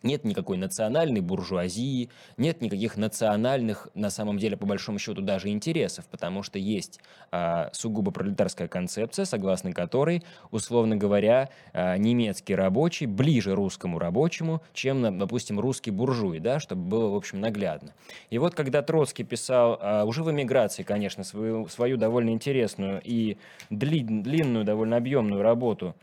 нет 0.04 0.24
никакой 0.24 0.58
национальной 0.58 1.22
буржуазии, 1.22 2.10
нет 2.38 2.62
никаких 2.62 2.98
национальных, 2.98 3.88
на 3.94 4.10
самом 4.10 4.38
деле, 4.38 4.58
по 4.58 4.66
большому 4.66 5.00
счету, 5.00 5.22
даже 5.22 5.50
интересов, 5.50 6.06
потому 6.10 6.44
что 6.44 6.60
есть 6.60 7.00
а, 7.32 7.70
сугубо 7.74 8.12
пролетарская 8.12 8.68
концепция, 8.68 9.26
согласно 9.26 9.74
которой, 9.74 10.24
условно 10.52 10.96
говоря, 10.96 11.50
а, 11.74 11.98
немецкий 11.98 12.56
рабочий 12.56 13.06
ближе 13.06 13.56
русскому 13.56 14.00
рабочему, 14.00 14.62
чем, 14.74 15.18
допустим, 15.18 15.60
русский 15.60 15.92
буржуй, 15.92 16.40
да, 16.40 16.60
чтобы 16.60 16.84
было, 16.84 17.10
в 17.10 17.16
общем, 17.16 17.40
наглядно. 17.40 17.94
И 18.30 18.38
вот 18.38 18.56
когда 18.56 18.82
Троцкий 18.82 19.24
писал, 19.24 19.78
а, 19.82 20.06
уже 20.06 20.24
в 20.24 20.32
эмиграции, 20.32 20.84
конечно, 20.84 21.24
свою, 21.24 21.68
свою 21.68 21.98
довольно 21.98 22.32
интересную 22.32 23.02
и 23.04 23.38
длинную, 23.70 24.66
довольно 24.66 24.98
объемную 24.98 25.42
работу, 25.42 25.96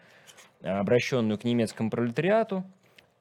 обращенную 0.63 1.39
к 1.39 1.45
немецкому 1.45 1.91
пролетариату, 1.91 2.65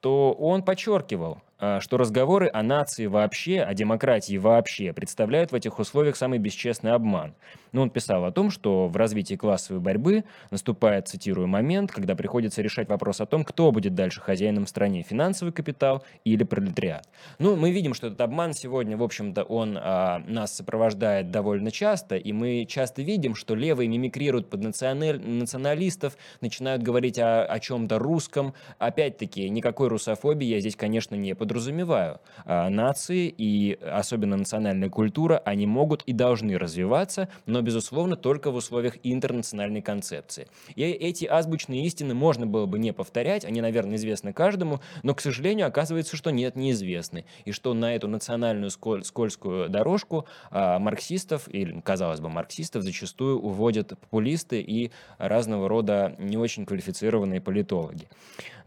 то 0.00 0.32
он 0.32 0.62
подчеркивал, 0.62 1.42
что 1.58 1.96
разговоры 1.96 2.48
о 2.52 2.62
нации 2.62 3.06
вообще, 3.06 3.60
о 3.62 3.74
демократии 3.74 4.36
вообще 4.36 4.92
представляют 4.92 5.52
в 5.52 5.54
этих 5.54 5.78
условиях 5.78 6.16
самый 6.16 6.38
бесчестный 6.38 6.92
обман. 6.92 7.34
Но 7.72 7.82
он 7.82 7.90
писал 7.90 8.24
о 8.24 8.32
том, 8.32 8.50
что 8.50 8.88
в 8.88 8.96
развитии 8.96 9.34
классовой 9.34 9.80
борьбы 9.80 10.24
наступает, 10.50 11.08
цитирую, 11.08 11.48
момент, 11.48 11.92
когда 11.92 12.14
приходится 12.14 12.62
решать 12.62 12.88
вопрос 12.88 13.20
о 13.20 13.26
том, 13.26 13.44
кто 13.44 13.72
будет 13.72 13.94
дальше 13.94 14.20
хозяином 14.20 14.66
в 14.66 14.68
стране, 14.68 15.02
финансовый 15.02 15.50
капитал 15.50 16.04
или 16.24 16.44
пролетариат. 16.44 17.08
Ну, 17.38 17.56
мы 17.56 17.70
видим, 17.70 17.94
что 17.94 18.06
этот 18.06 18.20
обман 18.20 18.52
сегодня, 18.54 18.96
в 18.96 19.02
общем-то, 19.02 19.42
он 19.42 19.78
а, 19.80 20.22
нас 20.26 20.56
сопровождает 20.56 21.30
довольно 21.30 21.70
часто, 21.70 22.16
и 22.16 22.32
мы 22.32 22.66
часто 22.68 23.02
видим, 23.02 23.34
что 23.34 23.54
левые 23.54 23.88
мимикрируют 23.88 24.48
под 24.48 24.62
националь... 24.62 25.20
националистов, 25.20 26.16
начинают 26.40 26.82
говорить 26.82 27.18
о, 27.18 27.44
о 27.44 27.60
чем-то 27.60 27.98
русском. 27.98 28.54
Опять-таки, 28.78 29.48
никакой 29.48 29.88
русофобии 29.88 30.46
я 30.46 30.60
здесь, 30.60 30.76
конечно, 30.76 31.14
не 31.14 31.34
под 31.34 31.47
подразумеваю. 31.48 32.20
А, 32.44 32.68
нации 32.68 33.34
и 33.36 33.78
особенно 33.82 34.36
национальная 34.36 34.90
культура, 34.90 35.42
они 35.44 35.66
могут 35.66 36.02
и 36.02 36.12
должны 36.12 36.58
развиваться, 36.58 37.28
но, 37.46 37.62
безусловно, 37.62 38.16
только 38.16 38.50
в 38.50 38.56
условиях 38.56 38.98
интернациональной 39.02 39.80
концепции. 39.80 40.46
И 40.76 40.82
эти 40.82 41.24
азбучные 41.24 41.84
истины 41.86 42.14
можно 42.14 42.46
было 42.46 42.66
бы 42.66 42.78
не 42.78 42.92
повторять, 42.92 43.44
они, 43.44 43.60
наверное, 43.62 43.96
известны 43.96 44.32
каждому, 44.32 44.80
но, 45.02 45.14
к 45.14 45.20
сожалению, 45.20 45.66
оказывается, 45.66 46.16
что 46.16 46.30
нет, 46.30 46.54
неизвестны. 46.54 47.24
И 47.46 47.52
что 47.52 47.72
на 47.72 47.94
эту 47.94 48.08
национальную 48.08 48.70
сколь 48.70 49.04
скользкую 49.04 49.70
дорожку 49.70 50.26
а, 50.50 50.78
марксистов, 50.78 51.48
или, 51.48 51.80
казалось 51.80 52.20
бы, 52.20 52.28
марксистов 52.28 52.82
зачастую 52.82 53.40
уводят 53.40 53.88
популисты 53.88 54.60
и 54.60 54.90
разного 55.16 55.68
рода 55.68 56.14
не 56.18 56.36
очень 56.36 56.66
квалифицированные 56.66 57.40
политологи. 57.40 58.06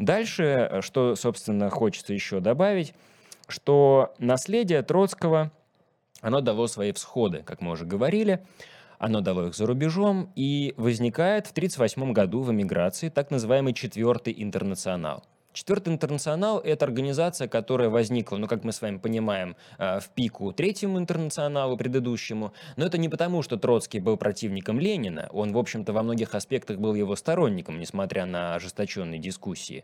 Дальше, 0.02 0.80
что, 0.82 1.16
собственно, 1.16 1.70
хочется 1.70 2.14
еще 2.14 2.40
добавить, 2.40 2.71
добавить, 2.72 2.94
что 3.48 4.13
наследие 4.18 4.82
Троцкого, 4.82 5.51
оно 6.22 6.42
дало 6.42 6.68
свои 6.68 6.94
всходы, 6.94 7.44
как 7.44 7.62
мы 7.62 7.72
уже 7.72 7.86
говорили, 7.86 8.46
оно 8.98 9.22
дало 9.22 9.48
их 9.48 9.56
за 9.56 9.66
рубежом, 9.66 10.32
и 10.36 10.74
возникает 10.78 11.48
в 11.48 11.51
1938 11.51 12.13
году 12.13 12.42
в 12.42 12.51
эмиграции 12.51 13.10
так 13.10 13.32
называемый 13.32 13.74
Четвертый 13.74 14.34
интернационал. 14.38 15.24
Четвертый 15.54 15.92
интернационал– 15.94 16.60
это 16.63 16.86
организация, 16.86 17.50
которая 17.50 17.90
возникла, 17.90 18.38
ну, 18.38 18.48
как 18.48 18.63
мы 18.63 18.72
с 18.72 18.82
вами 18.82 19.00
понимаем, 19.00 19.58
э, 19.78 20.00
в 20.00 20.08
пику 20.12 20.54
третьему 20.54 20.98
интернационалу 20.98 21.75
предыдущему. 21.75 22.54
Но 22.78 22.86
это 22.86 22.98
не 22.98 23.10
потому, 23.10 23.42
что 23.42 23.58
Троцкий 23.58 24.00
был 24.00 24.16
противником 24.16 24.80
Ленина. 24.80 25.28
Он, 25.34 25.51
в 25.51 25.58
общем-то, 25.58 25.92
во 25.92 26.04
многих 26.04 26.36
аспектах 26.36 26.78
был 26.78 26.96
его 26.96 27.18
сторонником, 27.18 27.80
несмотря 27.80 28.25
на 28.25 28.56
ожесточенные 28.56 29.20
дискуссии 29.20 29.84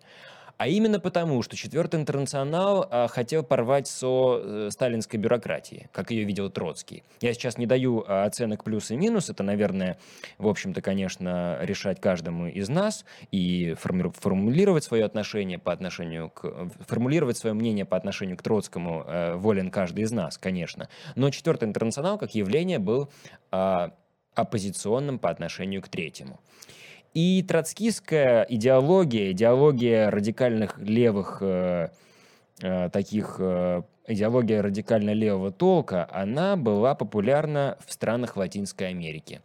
а 0.58 0.68
именно 0.68 1.00
потому, 1.00 1.42
что 1.44 1.56
Четвертый 1.56 2.00
интернационал 2.00 2.88
а, 2.90 3.08
хотел 3.08 3.44
порвать 3.44 3.88
со 3.88 4.42
э, 4.42 4.70
сталинской 4.72 5.20
бюрократией, 5.20 5.88
как 5.92 6.12
ее 6.12 6.24
видел 6.24 6.50
Троцкий. 6.50 7.04
Я 7.22 7.34
сейчас 7.34 7.58
не 7.58 7.66
даю 7.66 8.04
а, 8.08 8.26
оценок 8.26 8.64
плюс 8.64 8.92
и 8.92 8.98
минус, 8.98 9.30
это, 9.30 9.44
наверное, 9.44 9.98
в 10.38 10.48
общем-то, 10.48 10.82
конечно, 10.82 11.58
решать 11.62 12.02
каждому 12.02 12.48
из 12.48 12.70
нас 12.70 13.06
и 13.32 13.76
форми- 13.80 14.12
формулировать 14.18 14.84
свое 14.84 15.06
отношение 15.06 15.60
по 15.60 15.72
отношению 15.72 16.30
к... 16.30 16.70
формулировать 16.88 17.38
свое 17.38 17.54
мнение 17.54 17.86
по 17.86 17.98
отношению 17.98 18.38
к 18.38 18.42
Троцкому 18.42 19.04
э, 19.06 19.36
волен 19.36 19.70
каждый 19.70 20.04
из 20.04 20.12
нас, 20.12 20.38
конечно. 20.38 20.90
Но 21.16 21.30
Четвертый 21.30 21.68
интернационал 21.68 22.18
как 22.18 22.34
явление 22.34 22.80
был 22.80 23.10
э, 23.52 23.90
оппозиционным 24.34 25.20
по 25.20 25.30
отношению 25.30 25.82
к 25.82 25.90
третьему. 25.90 26.40
И 27.18 27.42
троцкистская 27.42 28.44
идеология, 28.44 29.32
идеология 29.32 30.12
радикальных 30.12 30.78
левых 30.78 31.40
э, 31.42 31.90
э, 32.62 32.90
таких 32.92 33.38
э, 33.40 33.82
идеология 34.06 34.62
радикально 34.62 35.14
левого 35.14 35.52
толка, 35.52 36.08
она 36.12 36.58
была 36.58 36.94
популярна 36.94 37.76
в 37.84 37.92
странах 37.92 38.38
Латинской 38.38 38.90
Америки. 38.90 39.42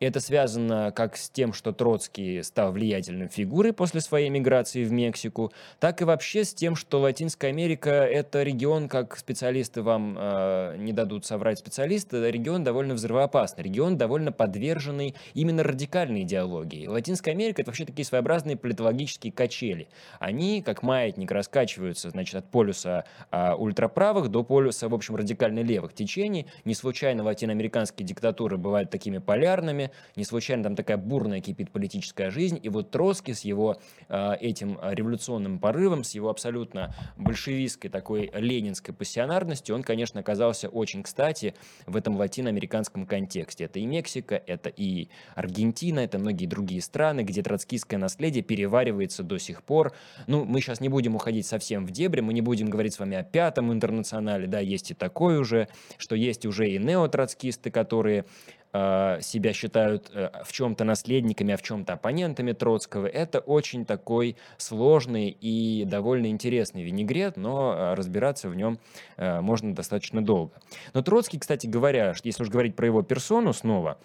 Это 0.00 0.20
связано 0.20 0.92
как 0.94 1.16
с 1.16 1.30
тем, 1.30 1.52
что 1.52 1.72
Троцкий 1.72 2.42
стал 2.42 2.72
влиятельным 2.72 3.28
фигурой 3.28 3.72
после 3.72 4.00
своей 4.00 4.28
миграции 4.28 4.84
в 4.84 4.92
Мексику, 4.92 5.52
так 5.78 6.02
и 6.02 6.04
вообще 6.04 6.44
с 6.44 6.54
тем, 6.54 6.74
что 6.76 7.00
Латинская 7.00 7.48
Америка– 7.48 7.90
это 7.90 8.42
регион, 8.42 8.88
как 8.88 9.16
специалисты 9.16 9.82
вам 9.82 10.16
э, 10.18 10.76
не 10.78 10.92
дадут 10.92 11.24
соврать 11.24 11.58
специалисты, 11.58 12.30
регион 12.30 12.64
довольно 12.64 12.94
взрывоопасный, 12.94 13.64
регион 13.64 13.96
довольно 13.96 14.32
подверженный 14.32 15.14
именно 15.34 15.62
радикальной 15.62 16.22
идеологии. 16.22 16.86
Латинская 16.86 17.30
Америка– 17.30 17.62
это 17.62 17.70
вообще 17.70 17.84
такие 17.84 18.04
своеобразные 18.04 18.56
политологические 18.56 19.32
качели. 19.32 19.88
Они, 20.18 20.62
как 20.62 20.82
маятник, 20.82 21.30
раскачиваются 21.30 22.10
значит, 22.10 22.34
от 22.34 22.50
полюса 22.50 23.04
э, 23.30 23.54
ультраправых 23.54 24.28
до 24.28 24.42
полюса, 24.42 24.88
в 24.88 24.94
общем, 24.94 25.16
радикально 25.16 25.60
левых 25.60 25.94
течений. 25.94 26.46
Не 26.64 26.74
случайно 26.74 27.22
латиноамериканские 27.22 28.06
диктатуры 28.06 28.56
бывают 28.56 28.90
такими 28.90 29.18
полярными, 29.18 29.91
не 30.16 30.24
случайно 30.24 30.64
там 30.64 30.76
такая 30.76 30.96
бурная 30.96 31.40
кипит 31.40 31.70
политическая 31.70 32.30
жизнь, 32.30 32.58
и 32.62 32.68
вот 32.68 32.90
Троцкий 32.90 33.34
с 33.34 33.42
его 33.42 33.78
э, 34.08 34.34
этим 34.40 34.78
революционным 34.82 35.58
порывом, 35.58 36.04
с 36.04 36.14
его 36.14 36.30
абсолютно 36.30 36.94
большевистской 37.16 37.90
такой 37.90 38.30
ленинской 38.34 38.94
пассионарностью, 38.94 39.74
он, 39.74 39.82
конечно, 39.82 40.20
оказался 40.20 40.68
очень 40.68 41.02
кстати 41.02 41.54
в 41.86 41.96
этом 41.96 42.16
латиноамериканском 42.16 43.06
контексте. 43.06 43.64
Это 43.64 43.78
и 43.78 43.86
Мексика, 43.86 44.40
это 44.46 44.68
и 44.68 45.08
Аргентина, 45.34 46.00
это 46.00 46.18
многие 46.18 46.46
другие 46.46 46.80
страны, 46.80 47.22
где 47.22 47.42
троцкистское 47.42 47.98
наследие 47.98 48.42
переваривается 48.42 49.22
до 49.22 49.38
сих 49.38 49.62
пор. 49.62 49.92
Ну, 50.26 50.44
мы 50.44 50.60
сейчас 50.60 50.80
не 50.80 50.88
будем 50.88 51.14
уходить 51.14 51.46
совсем 51.46 51.86
в 51.86 51.90
дебри, 51.90 52.20
мы 52.20 52.32
не 52.32 52.40
будем 52.40 52.68
говорить 52.68 52.94
с 52.94 52.98
вами 52.98 53.16
о 53.16 53.22
пятом 53.22 53.72
интернационале, 53.72 54.46
да, 54.46 54.60
есть 54.60 54.90
и 54.90 54.94
такое 54.94 55.38
уже, 55.38 55.68
что 55.98 56.14
есть 56.14 56.46
уже 56.46 56.68
и 56.70 56.78
неотроцкисты, 56.78 57.70
которые 57.70 58.24
себя 58.72 59.52
считают 59.52 60.10
э, 60.14 60.30
в 60.44 60.52
чем-то 60.52 60.84
наследниками, 60.84 61.52
а 61.52 61.56
в 61.56 61.62
чем-то 61.62 61.92
оппонентами 61.92 62.52
Троцкого. 62.52 63.06
Это 63.06 63.40
очень 63.40 63.84
такой 63.84 64.36
сложный 64.56 65.28
и 65.28 65.84
довольно 65.84 66.26
интересный 66.26 66.82
винегрет, 66.82 67.36
но 67.36 67.74
э, 67.74 67.94
разбираться 67.94 68.48
в 68.48 68.54
нем 68.54 68.78
можно 69.18 69.74
достаточно 69.74 70.24
долго. 70.24 70.52
Но 70.94 71.02
Троцкий, 71.02 71.38
кстати 71.38 71.66
говоря, 71.66 72.14
если 72.24 72.42
уж 72.42 72.48
говорить 72.48 72.74
про 72.74 72.86
его 72.86 73.02
персону 73.02 73.52
снова, 73.52 73.98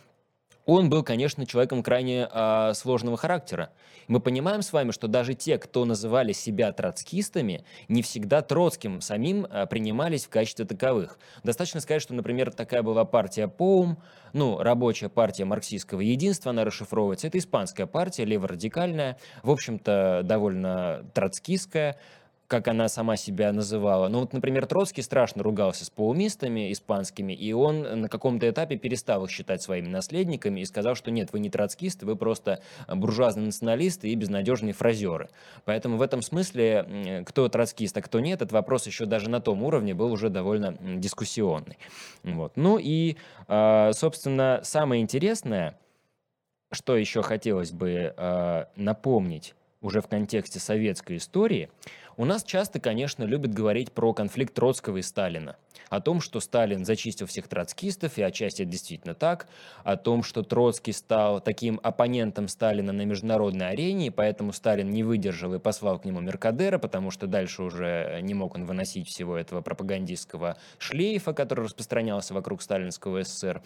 он 0.68 0.90
был, 0.90 1.02
конечно, 1.02 1.46
человеком 1.46 1.82
крайне 1.82 2.28
э, 2.30 2.74
сложного 2.76 3.16
характера. 3.16 3.72
Мы 4.10 4.20
понимаем 4.20 4.62
с 4.62 4.74
вами, 4.74 4.92
что 4.92 5.08
даже 5.08 5.34
те, 5.34 5.58
кто 5.58 5.86
называли 5.86 6.34
себя 6.34 6.74
троцкистами, 6.74 7.64
не 7.88 8.02
всегда 8.02 8.42
Троцким 8.42 9.00
самим 9.00 9.46
э, 9.46 9.66
принимались 9.66 10.26
в 10.26 10.30
качестве 10.30 10.66
таковых. 10.66 11.20
Достаточно 11.44 11.80
сказать, 11.80 12.02
что, 12.02 12.14
например, 12.14 12.52
такая 12.52 12.84
была 12.84 13.06
партия 13.06 13.48
ПОУМ, 13.48 13.98
ну, 14.34 14.60
рабочая 14.60 15.08
партия 15.08 15.46
марксистского 15.46 16.02
единства, 16.02 16.50
она 16.52 16.66
расшифровывается. 16.66 17.28
Это 17.28 17.38
испанская 17.38 17.88
партия, 17.88 18.26
леворадикальная, 18.26 19.18
в 19.44 19.52
общем-то, 19.52 20.22
довольно 20.26 21.06
троцкистская, 21.14 21.98
как 22.48 22.70
она 22.70 22.88
сама 22.88 23.18
себя 23.18 23.52
называла. 23.52 24.08
Ну 24.08 24.22
вот, 24.22 24.32
например, 24.32 24.66
Троцкий 24.66 25.02
страшно 25.02 25.44
ругался 25.44 25.84
с 25.84 25.90
паумистами 25.90 26.72
испанскими, 26.72 27.34
и 27.34 27.52
он 27.52 28.02
на 28.02 28.08
каком-то 28.08 28.50
этапе 28.50 28.78
перестал 28.78 29.26
их 29.26 29.32
считать 29.32 29.62
своими 29.62 29.88
наследниками 29.88 30.62
и 30.62 30.66
сказал, 30.66 30.96
что 30.96 31.12
нет, 31.12 31.34
вы 31.34 31.40
не 31.40 31.50
троцкисты, 31.50 32.06
вы 32.06 32.16
просто 32.16 32.62
буржуазные 32.88 33.48
националисты 33.48 34.10
и 34.10 34.16
безнадежные 34.16 34.74
фразеры. 34.74 35.30
Поэтому 35.66 35.98
в 35.98 36.02
этом 36.02 36.22
смысле, 36.22 37.24
кто 37.28 37.50
троцкист, 37.50 37.98
а 37.98 38.02
кто 38.02 38.22
нет, 38.22 38.42
этот 38.42 38.54
вопрос 38.54 38.88
еще 38.88 39.06
даже 39.06 39.30
на 39.30 39.42
том 39.42 39.62
уровне 39.62 39.94
был 39.94 40.12
уже 40.12 40.30
довольно 40.30 40.78
дискуссионный. 40.80 41.78
Вот. 42.24 42.54
Ну 42.56 42.78
и, 42.78 43.18
а, 43.48 43.92
собственно, 43.92 44.62
самое 44.64 45.02
интересное, 45.02 45.78
что 46.72 46.96
еще 46.96 47.22
хотелось 47.24 47.72
бы 47.72 48.14
а, 48.16 48.70
напомнить 48.78 49.54
уже 49.82 50.02
в 50.02 50.08
контексте 50.08 50.60
советской 50.62 51.18
истории– 51.18 51.70
у 52.18 52.26
нас 52.26 52.44
часто, 52.44 52.80
конечно, 52.80 53.24
любят 53.24 53.54
говорить 53.54 53.92
про 53.92 54.12
конфликт 54.12 54.56
Троцкого 54.56 54.98
и 54.98 55.02
Сталина. 55.04 55.56
О 55.90 56.02
том, 56.02 56.20
что 56.20 56.40
Сталин 56.40 56.84
зачистил 56.84 57.28
всех 57.28 57.48
троцкистов, 57.48 58.18
и 58.18 58.24
отчасти 58.24 58.64
это 58.64 58.72
действительно 58.72 59.14
так. 59.14 59.48
О 59.84 59.96
том, 59.96 60.24
что 60.24 60.42
Троцкий 60.42 60.94
стал 60.94 61.40
таким 61.40 61.80
оппонентом 61.84 62.48
Сталина 62.48 62.92
на 62.92 63.04
международной 63.04 63.70
арене, 63.70 64.08
и 64.08 64.10
поэтому 64.10 64.52
Сталин 64.52 64.90
не 64.90 65.04
выдержал 65.04 65.54
и 65.54 65.60
послал 65.60 66.00
к 66.00 66.06
нему 66.06 66.20
Меркадера, 66.20 66.80
потому 66.80 67.12
что 67.12 67.28
дальше 67.28 67.62
уже 67.62 68.20
не 68.22 68.34
мог 68.34 68.56
он 68.56 68.66
выносить 68.66 69.08
всего 69.08 69.38
этого 69.38 69.62
пропагандистского 69.62 70.58
шлейфа, 70.80 71.34
который 71.34 71.66
распространялся 71.66 72.34
вокруг 72.34 72.64
сталинского 72.64 73.24
СССР 73.24 73.62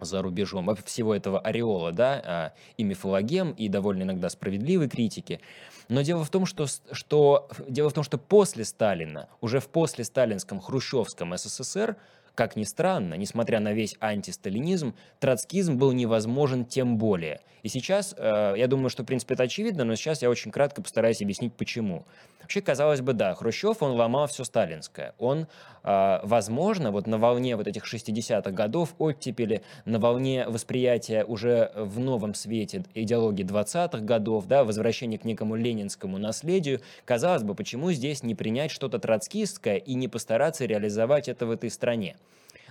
за 0.00 0.22
рубежом, 0.22 0.74
всего 0.84 1.14
этого 1.14 1.38
ореола, 1.38 1.92
да, 1.92 2.22
а, 2.24 2.52
и 2.76 2.84
мифологем, 2.84 3.52
и 3.52 3.68
довольно 3.68 4.02
иногда 4.02 4.28
справедливой 4.28 4.88
критики. 4.88 5.40
Но 5.88 6.02
дело 6.02 6.24
в 6.24 6.30
том, 6.30 6.46
что, 6.46 6.66
что, 6.92 7.48
дело 7.68 7.90
в 7.90 7.92
том, 7.92 8.04
что 8.04 8.18
после 8.18 8.64
Сталина, 8.64 9.28
уже 9.40 9.60
в 9.60 9.68
после 9.68 10.04
сталинском 10.04 10.60
хрущевском 10.60 11.36
СССР, 11.36 11.96
как 12.34 12.56
ни 12.56 12.64
странно, 12.64 13.14
несмотря 13.14 13.60
на 13.60 13.72
весь 13.72 13.96
антисталинизм, 14.00 14.94
троцкизм 15.20 15.76
был 15.76 15.92
невозможен 15.92 16.64
тем 16.64 16.98
более. 16.98 17.40
И 17.64 17.68
сейчас, 17.68 18.14
э, 18.18 18.54
я 18.58 18.66
думаю, 18.66 18.90
что, 18.90 19.04
в 19.04 19.06
принципе, 19.06 19.34
это 19.34 19.44
очевидно, 19.44 19.84
но 19.84 19.94
сейчас 19.94 20.20
я 20.20 20.28
очень 20.28 20.50
кратко 20.50 20.82
постараюсь 20.82 21.22
объяснить, 21.22 21.54
почему. 21.54 22.04
Вообще, 22.42 22.60
казалось 22.60 23.00
бы, 23.00 23.14
да, 23.14 23.34
Хрущев, 23.34 23.82
он 23.82 23.92
ломал 23.92 24.26
все 24.26 24.44
сталинское. 24.44 25.14
Он, 25.18 25.46
э, 25.82 26.20
возможно, 26.24 26.90
вот 26.90 27.06
на 27.06 27.16
волне 27.16 27.56
вот 27.56 27.66
этих 27.66 27.86
60-х 27.86 28.50
годов 28.50 28.94
оттепели, 28.98 29.62
на 29.86 29.98
волне 29.98 30.46
восприятия 30.46 31.24
уже 31.24 31.72
в 31.74 31.98
новом 32.00 32.34
свете 32.34 32.84
идеологии 32.92 33.46
20-х 33.46 34.00
годов, 34.00 34.46
да, 34.46 34.64
возвращения 34.64 35.18
к 35.18 35.24
некому 35.24 35.54
ленинскому 35.56 36.18
наследию, 36.18 36.82
казалось 37.06 37.44
бы, 37.44 37.54
почему 37.54 37.92
здесь 37.92 38.22
не 38.22 38.34
принять 38.34 38.72
что-то 38.72 38.98
троцкистское 38.98 39.76
и 39.76 39.94
не 39.94 40.08
постараться 40.08 40.66
реализовать 40.66 41.30
это 41.30 41.46
в 41.46 41.50
этой 41.50 41.70
стране? 41.70 42.16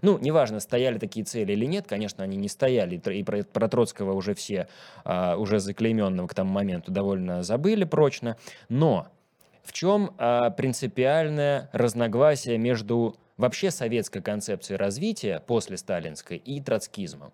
Ну, 0.03 0.19
неважно, 0.19 0.59
стояли 0.59 0.97
такие 0.99 1.25
цели 1.25 1.53
или 1.53 1.65
нет, 1.65 1.87
конечно, 1.87 2.25
они 2.25 2.35
не 2.35 2.49
стояли, 2.49 2.97
и 2.97 3.23
про, 3.23 3.43
про 3.43 3.69
Троцкого 3.69 4.11
уже 4.11 4.35
все, 4.35 4.67
а, 5.05 5.37
уже 5.37 5.59
заклейменного 5.59 6.27
к 6.27 6.33
тому 6.33 6.51
моменту 6.51 6.91
довольно 6.91 7.41
забыли 7.41 7.85
прочно, 7.85 8.35
но 8.67 9.07
в 9.63 9.71
чем 9.71 10.13
а, 10.17 10.49
принципиальное 10.49 11.69
разногласие 11.71 12.57
между 12.57 13.15
вообще 13.37 13.71
советской 13.71 14.21
концепцией 14.21 14.75
развития 14.75 15.41
после 15.47 15.77
сталинской 15.77 16.35
и 16.35 16.59
троцкизмом? 16.59 17.31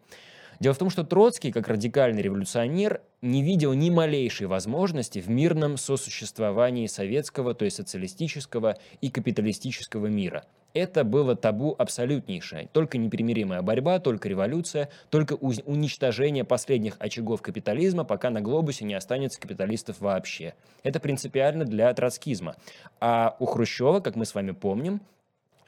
Дело 0.59 0.75
в 0.75 0.77
том, 0.77 0.91
что 0.91 1.03
Троцкий, 1.03 1.51
как 1.51 1.69
радикальный 1.69 2.21
революционер, 2.21 3.01
не 3.23 3.41
видел 3.41 3.73
ни 3.73 3.89
малейшей 3.89 4.45
возможности 4.45 5.17
в 5.17 5.27
мирном 5.27 5.75
сосуществовании 5.77 6.85
советского, 6.85 7.55
то 7.55 7.65
есть 7.65 7.77
социалистического 7.77 8.77
и 9.01 9.09
капиталистического 9.09 10.05
мира– 10.05 10.45
это 10.73 11.03
было 11.03 11.35
табу 11.35 11.75
абсолютнейшее. 11.77 12.69
Только 12.71 12.97
непримиримая 12.97 13.61
борьба, 13.61 13.99
только 13.99 14.29
революция, 14.29 14.89
только 15.09 15.33
уничтожение 15.33 16.43
последних 16.43 16.95
очагов 16.99 17.41
капитализма, 17.41 18.03
пока 18.03 18.29
на 18.29 18.41
глобусе 18.41 18.85
не 18.85 18.93
останется 18.93 19.39
капиталистов 19.39 19.99
вообще. 19.99 20.53
Это 20.83 20.99
принципиально 20.99 21.65
для 21.65 21.93
троцкизма. 21.93 22.55
А 22.99 23.35
у 23.39 23.45
Хрущева, 23.45 23.99
как 23.99 24.15
мы 24.15 24.25
с 24.25 24.35
вами 24.35 24.51
помним, 24.51 25.01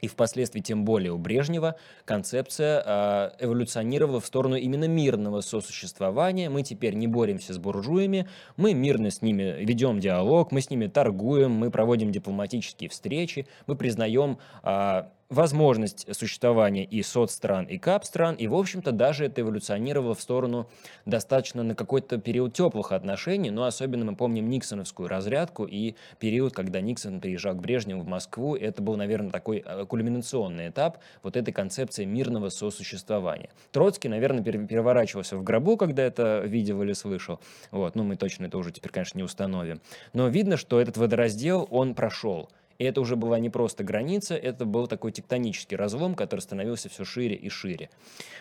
и 0.02 0.08
впоследствии 0.08 0.60
тем 0.60 0.84
более 0.84 1.12
у 1.12 1.18
Брежнева 1.18 1.76
концепция 2.04 2.82
э, 2.84 3.30
эволюционировала 3.38 4.20
в 4.20 4.26
сторону 4.26 4.56
именно 4.56 4.88
мирного 4.88 5.40
сосуществования. 5.42 6.50
Мы 6.50 6.64
теперь 6.64 6.94
не 6.94 7.06
боремся 7.06 7.54
с 7.54 7.58
буржуями, 7.58 8.28
мы 8.56 8.74
мирно 8.74 9.12
с 9.12 9.22
ними 9.22 9.54
ведем 9.60 10.00
диалог, 10.00 10.50
мы 10.50 10.60
с 10.60 10.70
ними 10.70 10.88
торгуем, 10.88 11.52
мы 11.52 11.70
проводим 11.70 12.10
дипломатические 12.10 12.90
встречи, 12.90 13.46
мы 13.68 13.76
признаем 13.76 14.38
э, 14.64 15.04
возможность 15.32 16.06
существования 16.14 16.84
и 16.84 17.02
соцстран, 17.02 17.64
и 17.64 17.78
кап-стран, 17.78 18.34
и, 18.34 18.46
в 18.46 18.54
общем-то, 18.54 18.92
даже 18.92 19.24
это 19.24 19.40
эволюционировало 19.40 20.14
в 20.14 20.20
сторону 20.20 20.68
достаточно 21.06 21.62
на 21.62 21.74
какой-то 21.74 22.18
период 22.18 22.52
теплых 22.52 22.92
отношений, 22.92 23.50
но 23.50 23.64
особенно 23.64 24.04
мы 24.04 24.14
помним 24.14 24.48
Никсоновскую 24.50 25.08
разрядку 25.08 25.64
и 25.64 25.94
период, 26.18 26.52
когда 26.52 26.80
Никсон 26.80 27.20
приезжал 27.20 27.54
к 27.54 27.60
Брежневу 27.60 28.02
в 28.02 28.06
Москву, 28.06 28.54
это 28.54 28.82
был, 28.82 28.96
наверное, 28.96 29.30
такой 29.30 29.62
э, 29.64 29.86
кульминационный 29.86 30.68
этап 30.68 30.98
вот 31.22 31.36
этой 31.36 31.52
концепции 31.52 32.04
мирного 32.04 32.50
сосуществования. 32.50 33.48
Троцкий, 33.70 34.08
наверное, 34.08 34.42
переворачивался 34.42 35.36
в 35.38 35.42
гробу, 35.42 35.78
когда 35.78 36.02
это 36.02 36.42
видел 36.44 36.82
или 36.82 36.92
слышал, 36.92 37.40
вот, 37.70 37.94
ну, 37.94 38.04
мы 38.04 38.16
точно 38.16 38.46
это 38.46 38.58
уже 38.58 38.70
теперь, 38.70 38.92
конечно, 38.92 39.16
не 39.16 39.24
установим, 39.24 39.80
но 40.12 40.28
видно, 40.28 40.58
что 40.58 40.78
этот 40.78 40.98
водораздел, 40.98 41.66
он 41.70 41.94
прошел, 41.94 42.50
и 42.78 42.84
это 42.84 43.00
уже 43.00 43.16
была 43.16 43.38
не 43.38 43.50
просто 43.50 43.84
граница, 43.84 44.34
это 44.36 44.64
был 44.64 44.86
такой 44.86 45.12
тектонический 45.12 45.76
разлом, 45.76 46.14
который 46.14 46.40
становился 46.40 46.88
все 46.88 47.04
шире 47.04 47.36
и 47.36 47.48
шире. 47.48 47.90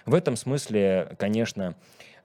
В 0.05 0.13
этом 0.13 0.35
смысле, 0.35 1.15
конечно, 1.17 1.75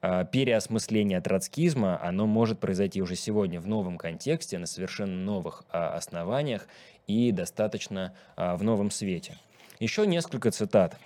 а, 0.01 0.25
переосмысление 0.25 1.21
троцкизма, 1.21 2.01
оно 2.03 2.27
может 2.27 2.61
произойти 2.61 3.03
уже 3.03 3.17
сегодня 3.17 3.61
в 3.61 3.67
новом 3.67 3.99
контексте, 3.99 4.59
на 4.59 4.67
совершенно 4.67 5.17
новых 5.17 5.65
а, 5.71 5.95
основаниях 5.95 6.69
и 7.07 7.33
достаточно 7.33 8.15
а, 8.37 8.57
в 8.57 8.63
новом 8.63 8.91
свете. 8.91 9.37
Еще 9.81 10.07
несколько 10.07 10.51
цитат. 10.51 10.97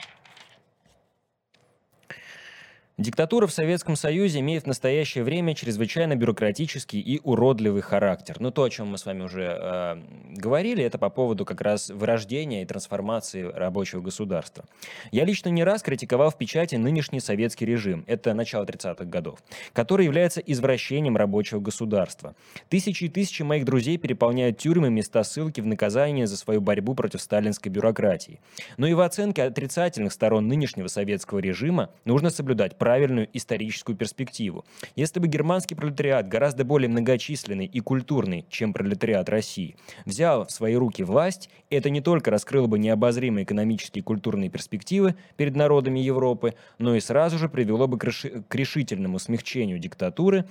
Диктатура 3.01 3.47
в 3.47 3.53
Советском 3.53 3.97
Союзе 3.97 4.41
имеет 4.41 4.65
в 4.65 4.67
настоящее 4.67 5.25
время 5.25 5.55
чрезвычайно 5.55 6.17
бюрократический 6.17 7.01
и 7.01 7.19
уродливый 7.25 7.81
характер. 7.81 8.37
Ну, 8.41 8.51
то, 8.51 8.65
о 8.65 8.69
чем 8.69 8.89
мы 8.89 8.99
с 8.99 9.07
вами 9.07 9.23
уже 9.23 9.59
э, 9.59 9.97
говорили, 10.37 10.85
это 10.85 10.99
по 10.99 11.09
поводу 11.09 11.47
как 11.47 11.63
раз 11.63 11.89
вырождения 11.89 12.61
и 12.61 12.67
трансформации 12.67 13.45
рабочего 13.45 14.03
государства. 14.03 14.67
Я 15.13 15.25
лично 15.25 15.49
не 15.49 15.65
раз 15.65 15.83
критиковал 15.83 16.29
в 16.29 16.37
печати 16.37 16.75
нынешний 16.75 17.21
советский 17.21 17.65
режим, 17.65 18.05
это 18.07 18.35
начало 18.35 18.67
30-х 18.67 19.07
годов, 19.07 19.39
который 19.73 20.05
является 20.05 20.41
извращением 20.41 21.17
рабочего 21.17 21.59
государства. 21.59 22.35
Тысячи 22.69 23.05
и 23.05 23.09
тысячи 23.09 23.41
моих 23.41 23.65
друзей 23.65 23.97
переполняют 23.97 24.59
тюрьмы, 24.59 24.91
места 24.91 25.25
ссылки 25.25 25.63
в 25.63 25.67
наказание 25.67 26.27
за 26.27 26.37
свою 26.37 26.61
борьбу 26.61 26.95
против 26.95 27.23
сталинской 27.23 27.73
бюрократии. 27.73 28.41
Но 28.77 28.87
и 28.87 28.93
в 28.93 29.01
оценке 29.01 29.45
отрицательных 29.45 30.13
сторон 30.13 30.49
нынешнего 30.49 30.89
советского 30.89 31.39
режима 31.39 31.89
нужно 32.05 32.29
соблюдать 32.29 32.77
правильную 32.91 33.29
историческую 33.33 33.95
перспективу. 33.97 34.65
Если 34.97 35.21
бы 35.21 35.29
германский 35.29 35.77
пролетариат, 35.77 36.27
гораздо 36.27 36.65
более 36.65 36.89
многочисленный 36.89 37.67
и 37.67 37.79
культурный, 37.79 38.45
чем 38.51 38.73
пролетариат 38.73 39.29
России, 39.29 39.77
взял 40.07 40.45
в 40.45 40.51
свои 40.51 40.75
руки 40.75 41.05
власть, 41.05 41.51
это 41.71 41.89
не 41.89 42.01
только 42.01 42.33
раскрыло 42.33 42.67
бы 42.67 42.81
необозримые 42.81 43.45
экономические 43.45 44.01
и 44.01 44.05
культурные 44.05 44.51
перспективы 44.51 45.15
перед 45.37 45.55
народами 45.55 46.01
Европы, 46.01 46.55
но 46.79 46.97
и 46.97 47.01
сразу 47.01 47.39
же 47.39 47.49
привело 47.49 47.87
бы 47.87 47.97
к 47.97 48.55
решительному 48.57 49.21
смягчению 49.21 49.79
диктатуры 49.79 50.47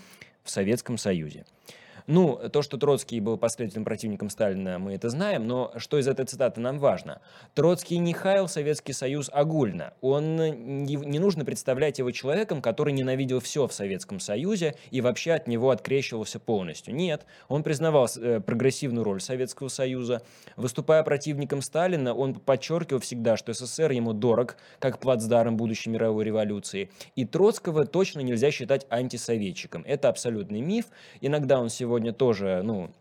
в 0.46 0.50
Советском 0.50 0.98
Союзе. 0.98 1.44
Ну, 2.12 2.40
то, 2.52 2.64
что 2.64 2.80
Троцкий 2.80 3.20
был 3.20 3.38
последовательным 3.38 3.86
противником 3.86 4.32
Сталина, 4.32 4.80
мы 4.80 4.96
это 4.96 5.10
знаем, 5.12 5.46
но 5.46 5.72
что 5.78 6.00
из 6.00 6.08
этой 6.08 6.26
цитаты 6.26 6.60
нам 6.60 6.80
важно? 6.80 7.22
Троцкий 7.54 8.00
не 8.00 8.14
хаял 8.14 8.48
Советский 8.48 8.94
Союз 8.94 9.30
огульно. 9.32 9.94
Он 10.02 10.36
не, 10.36 10.96
не 10.96 11.20
нужно 11.20 11.46
представлять 11.46 12.00
его 12.00 12.10
человеком, 12.10 12.64
который 12.64 12.94
ненавидел 12.94 13.40
все 13.40 13.68
в 13.68 13.74
Советском 13.74 14.20
Союзе 14.20 14.74
и 14.90 15.02
вообще 15.02 15.34
от 15.34 15.48
него 15.48 15.70
открещивался 15.70 16.40
полностью. 16.40 16.96
Нет, 16.96 17.28
он 17.48 17.62
признавал 17.62 18.10
э, 18.18 18.40
прогрессивную 18.40 19.04
роль 19.04 19.22
Советского 19.22 19.68
Союза. 19.68 20.24
Выступая 20.56 21.04
противником 21.04 21.62
Сталина, 21.62 22.16
он 22.16 22.34
подчеркивал 22.34 23.02
всегда, 23.02 23.38
что 23.38 23.54
СССР 23.54 23.92
ему 23.92 24.14
дорог, 24.14 24.58
как 24.80 24.98
плацдарм 24.98 25.58
будущей 25.58 25.92
мировой 25.92 26.26
революции. 26.26 26.90
И 27.16 27.26
Троцкого 27.26 27.86
точно 27.86 28.22
нельзя 28.22 28.50
считать 28.50 28.88
антисоветчиком. 28.90 29.84
Это 29.86 30.10
абсолютный 30.10 30.62
миф. 30.62 30.88
Иногда 31.22 31.60
он 31.60 31.70
сегодня 31.70 31.99
сегодня 32.00 32.14
тоже, 32.14 32.62
ну, 32.64 32.92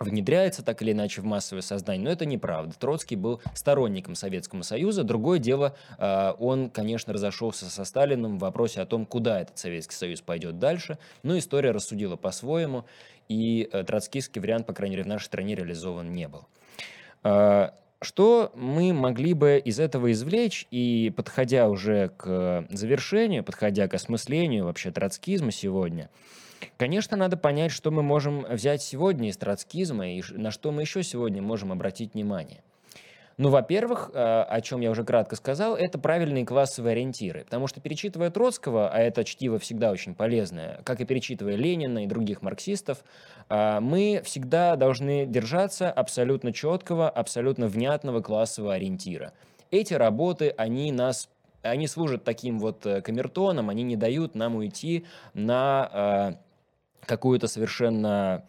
внедряется 0.00 0.64
так 0.64 0.82
или 0.82 0.90
иначе 0.90 1.20
в 1.20 1.24
массовое 1.24 1.62
сознание, 1.62 2.04
но 2.04 2.10
это 2.10 2.26
неправда. 2.26 2.74
Троцкий 2.76 3.14
был 3.14 3.40
сторонником 3.54 4.16
Советского 4.16 4.62
Союза. 4.62 5.04
Другое 5.04 5.38
дело, 5.38 5.76
а, 5.96 6.34
он, 6.40 6.70
конечно, 6.70 7.12
разошелся 7.12 7.66
со 7.66 7.84
Сталиным 7.84 8.38
в 8.38 8.40
вопросе 8.40 8.80
о 8.80 8.86
том, 8.86 9.06
куда 9.06 9.40
этот 9.40 9.58
Советский 9.58 9.94
Союз 9.94 10.20
пойдет 10.22 10.58
дальше, 10.58 10.98
но 11.22 11.38
история 11.38 11.70
рассудила 11.70 12.16
по-своему, 12.16 12.84
и 13.28 13.68
э, 13.72 13.84
троцкийский 13.84 14.40
вариант, 14.40 14.66
по 14.66 14.74
крайней 14.74 14.96
мере, 14.96 15.04
в 15.04 15.08
нашей 15.08 15.26
стране 15.26 15.54
реализован 15.54 16.12
не 16.12 16.26
был. 16.26 16.48
А, 17.22 17.74
что 18.00 18.50
мы 18.56 18.92
могли 18.92 19.34
бы 19.34 19.62
из 19.64 19.78
этого 19.78 20.10
извлечь, 20.10 20.66
и 20.72 21.12
подходя 21.16 21.68
уже 21.68 22.08
к 22.16 22.66
завершению, 22.70 23.44
подходя 23.44 23.86
к 23.86 23.94
осмыслению 23.94 24.64
вообще 24.64 24.90
троцкизма 24.90 25.52
сегодня, 25.52 26.10
Конечно, 26.76 27.16
надо 27.16 27.36
понять, 27.36 27.72
что 27.72 27.90
мы 27.90 28.02
можем 28.02 28.46
взять 28.48 28.82
сегодня 28.82 29.28
из 29.28 29.36
троцкизма 29.36 30.08
и 30.08 30.22
на 30.32 30.50
что 30.50 30.72
мы 30.72 30.82
еще 30.82 31.02
сегодня 31.02 31.42
можем 31.42 31.72
обратить 31.72 32.14
внимание. 32.14 32.62
Ну, 33.38 33.48
во-первых, 33.48 34.10
э, 34.12 34.42
о 34.42 34.60
чем 34.60 34.80
я 34.80 34.90
уже 34.90 35.04
кратко 35.04 35.36
сказал, 35.36 35.74
это 35.74 35.98
правильные 35.98 36.44
классовые 36.44 36.92
ориентиры. 36.92 37.44
Потому 37.44 37.66
что, 37.66 37.80
перечитывая 37.80 38.30
Троцкого, 38.30 38.90
а 38.90 38.98
это 38.98 39.24
чтиво 39.24 39.58
всегда 39.58 39.90
очень 39.90 40.14
полезное, 40.14 40.80
как 40.84 41.00
и 41.00 41.04
перечитывая 41.04 41.56
Ленина 41.56 42.04
и 42.04 42.06
других 42.06 42.42
марксистов, 42.42 43.02
э, 43.48 43.80
мы 43.80 44.22
всегда 44.24 44.76
должны 44.76 45.26
держаться 45.26 45.90
абсолютно 45.90 46.52
четкого, 46.52 47.08
абсолютно 47.08 47.68
внятного 47.68 48.20
классового 48.20 48.74
ориентира. 48.74 49.32
Эти 49.70 49.94
работы, 49.94 50.54
они 50.56 50.92
нас 50.92 51.28
они 51.62 51.86
служат 51.86 52.24
таким 52.24 52.58
вот 52.58 52.84
э, 52.86 53.00
камертоном, 53.00 53.70
они 53.70 53.82
не 53.84 53.96
дают 53.96 54.34
нам 54.34 54.56
уйти 54.56 55.06
на 55.32 56.36
какую-то 57.06 57.48
совершенно 57.48 58.44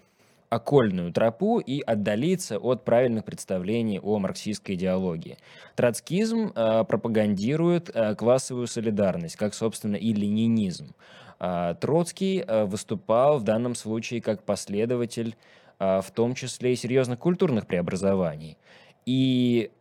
окольную 0.50 1.12
тропу 1.12 1.60
и 1.60 1.82
отдалиться 1.82 2.60
от 2.60 2.86
правильных 2.86 3.26
представлений 3.26 4.00
о 4.00 4.20
марксистской 4.20 4.76
идеологии. 4.76 5.38
Троцкизм 5.76 6.52
э, 6.56 6.84
пропагандирует 6.88 7.90
э, 7.94 8.16
классовую 8.16 8.68
солидарность, 8.68 9.36
как, 9.36 9.54
собственно, 9.54 9.96
и 9.96 10.14
ленинизм. 10.14 10.94
Э, 11.40 11.76
Троцкий 11.80 12.44
э, 12.46 12.66
выступал 12.66 13.40
в 13.40 13.44
данном 13.44 13.76
случае 13.76 14.22
как 14.22 14.44
последователь, 14.44 15.36
э, 15.80 16.02
в 16.02 16.12
том 16.12 16.36
числе 16.36 16.74
и 16.74 16.76
серьезных 16.76 17.20
культурных 17.20 17.66
преобразований. 17.66 18.58
И 19.06 19.72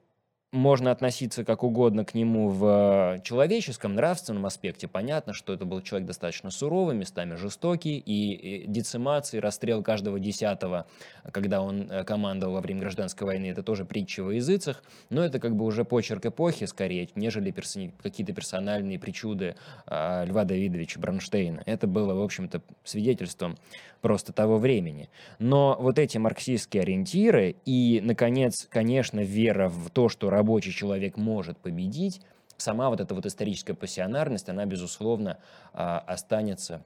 можно 0.52 0.90
относиться 0.90 1.44
как 1.44 1.62
угодно 1.62 2.04
к 2.04 2.12
нему 2.12 2.48
в 2.50 3.20
человеческом, 3.24 3.94
нравственном 3.94 4.44
аспекте. 4.44 4.86
Понятно, 4.86 5.32
что 5.32 5.54
это 5.54 5.64
был 5.64 5.80
человек 5.80 6.06
достаточно 6.06 6.50
суровый, 6.50 6.94
местами 6.94 7.36
жестокий, 7.36 7.98
и 7.98 8.66
децимации, 8.66 9.38
расстрел 9.38 9.82
каждого 9.82 10.20
десятого, 10.20 10.86
когда 11.32 11.62
он 11.62 11.90
э, 11.90 12.04
командовал 12.04 12.54
во 12.54 12.60
время 12.60 12.80
гражданской 12.80 13.26
войны, 13.26 13.46
это 13.46 13.62
тоже 13.62 13.86
притча 13.86 14.22
во 14.22 14.34
языцах, 14.34 14.84
но 15.08 15.24
это 15.24 15.40
как 15.40 15.56
бы 15.56 15.64
уже 15.64 15.84
почерк 15.86 16.26
эпохи 16.26 16.66
скорее, 16.66 17.08
нежели 17.14 17.50
персони... 17.50 17.94
какие-то 18.02 18.34
персональные 18.34 18.98
причуды 18.98 19.56
а, 19.86 20.24
Льва 20.24 20.44
Давидовича 20.44 21.00
Бронштейна. 21.00 21.62
Это 21.64 21.86
было, 21.86 22.14
в 22.14 22.22
общем-то, 22.22 22.60
свидетельством 22.84 23.56
просто 24.02 24.32
того 24.34 24.58
времени. 24.58 25.08
Но 25.38 25.76
вот 25.80 25.98
эти 25.98 26.18
марксистские 26.18 26.82
ориентиры 26.82 27.56
и, 27.64 28.00
наконец, 28.02 28.66
конечно, 28.68 29.20
вера 29.20 29.68
в 29.68 29.88
то, 29.90 30.10
что 30.10 30.28
рабочий 30.28 30.72
человек 30.72 31.16
может 31.16 31.56
победить, 31.56 32.20
сама 32.58 32.90
вот 32.90 33.00
эта 33.00 33.14
вот 33.14 33.24
историческая 33.24 33.74
пассионарность, 33.74 34.48
она, 34.48 34.66
безусловно, 34.66 35.38
а, 35.72 36.00
останется 36.00 36.84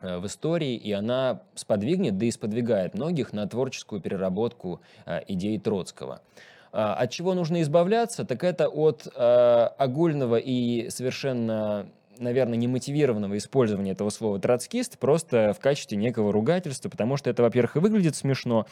э, 0.00 0.18
в 0.18 0.26
истории, 0.26 0.74
и 0.74 0.92
она 0.92 1.42
сподвигнет, 1.54 2.18
да 2.18 2.26
и 2.26 2.30
сподвигает 2.30 2.94
многих 2.94 3.32
на 3.32 3.46
творческую 3.48 4.00
переработку 4.00 4.80
а, 5.06 5.22
идей 5.28 5.58
Троцкого. 5.58 6.20
А, 6.72 6.94
от 6.94 7.10
чего 7.10 7.34
нужно 7.34 7.62
избавляться, 7.62 8.24
так 8.24 8.44
это 8.44 8.68
от 8.68 9.06
огульного 9.16 10.36
и 10.36 10.90
совершенно 10.90 11.86
наверное, 12.20 12.56
немотивированного 12.56 13.36
использования 13.36 13.92
этого 13.92 14.10
слова 14.10 14.38
троцкист 14.38 14.98
просто 14.98 15.54
в 15.56 15.60
качестве 15.60 15.96
некого 15.96 16.32
ругательства, 16.32 16.88
потому 16.88 17.16
что 17.16 17.30
это, 17.30 17.42
во-первых, 17.42 17.76
и 17.76 17.78
выглядит 17.80 18.16
смешно, 18.16 18.66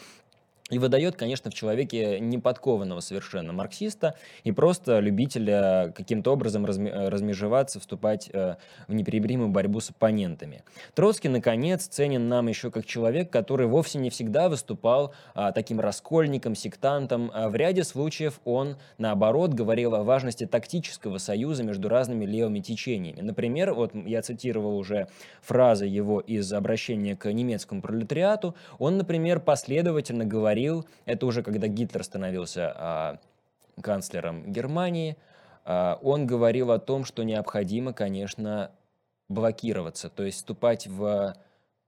и 0.69 0.79
выдает, 0.79 1.15
конечно, 1.15 1.51
в 1.51 1.53
человеке 1.53 2.19
неподкованного 2.19 2.99
совершенно 2.99 3.53
марксиста 3.53 4.15
и 4.43 4.51
просто 4.51 4.99
любителя 4.99 5.93
каким-то 5.95 6.31
образом 6.31 6.65
размежеваться, 6.65 7.79
вступать 7.79 8.29
э, 8.31 8.55
в 8.87 8.93
неперебримую 8.93 9.49
борьбу 9.49 9.79
с 9.79 9.89
оппонентами. 9.89 10.63
Троцкий, 10.93 11.29
наконец, 11.29 11.87
ценен 11.87 12.27
нам 12.27 12.47
еще 12.47 12.71
как 12.71 12.85
человек, 12.85 13.29
который 13.29 13.67
вовсе 13.67 13.99
не 13.99 14.09
всегда 14.09 14.49
выступал 14.49 15.13
а, 15.33 15.51
таким 15.51 15.79
раскольником, 15.79 16.55
сектантом. 16.55 17.31
А 17.33 17.49
в 17.49 17.55
ряде 17.55 17.83
случаев 17.83 18.39
он, 18.45 18.77
наоборот, 18.97 19.53
говорил 19.53 19.95
о 19.95 20.03
важности 20.03 20.45
тактического 20.45 21.17
союза 21.17 21.63
между 21.63 21.89
разными 21.89 22.25
левыми 22.25 22.59
течениями. 22.59 23.21
Например, 23.21 23.73
вот 23.73 23.93
я 23.93 24.21
цитировал 24.21 24.77
уже 24.77 25.07
фразы 25.41 25.85
его 25.85 26.19
из 26.19 26.51
обращения 26.53 27.15
к 27.15 27.31
немецкому 27.31 27.81
пролетариату. 27.81 28.55
Он, 28.77 28.97
например, 28.97 29.39
последовательно 29.39 30.25
говорил 30.25 30.58
говорил, 30.59 30.85
это 31.05 31.25
уже 31.25 31.43
когда 31.43 31.67
Гитлер 31.67 32.03
становился 32.03 32.73
а, 32.75 33.19
канцлером 33.81 34.51
Германии, 34.51 35.17
а, 35.65 35.99
он 36.01 36.27
говорил 36.27 36.71
о 36.71 36.79
том, 36.79 37.05
что 37.05 37.23
необходимо, 37.23 37.93
конечно, 37.93 38.71
блокироваться, 39.29 40.09
то 40.09 40.23
есть 40.23 40.37
вступать 40.37 40.87
в 40.87 41.35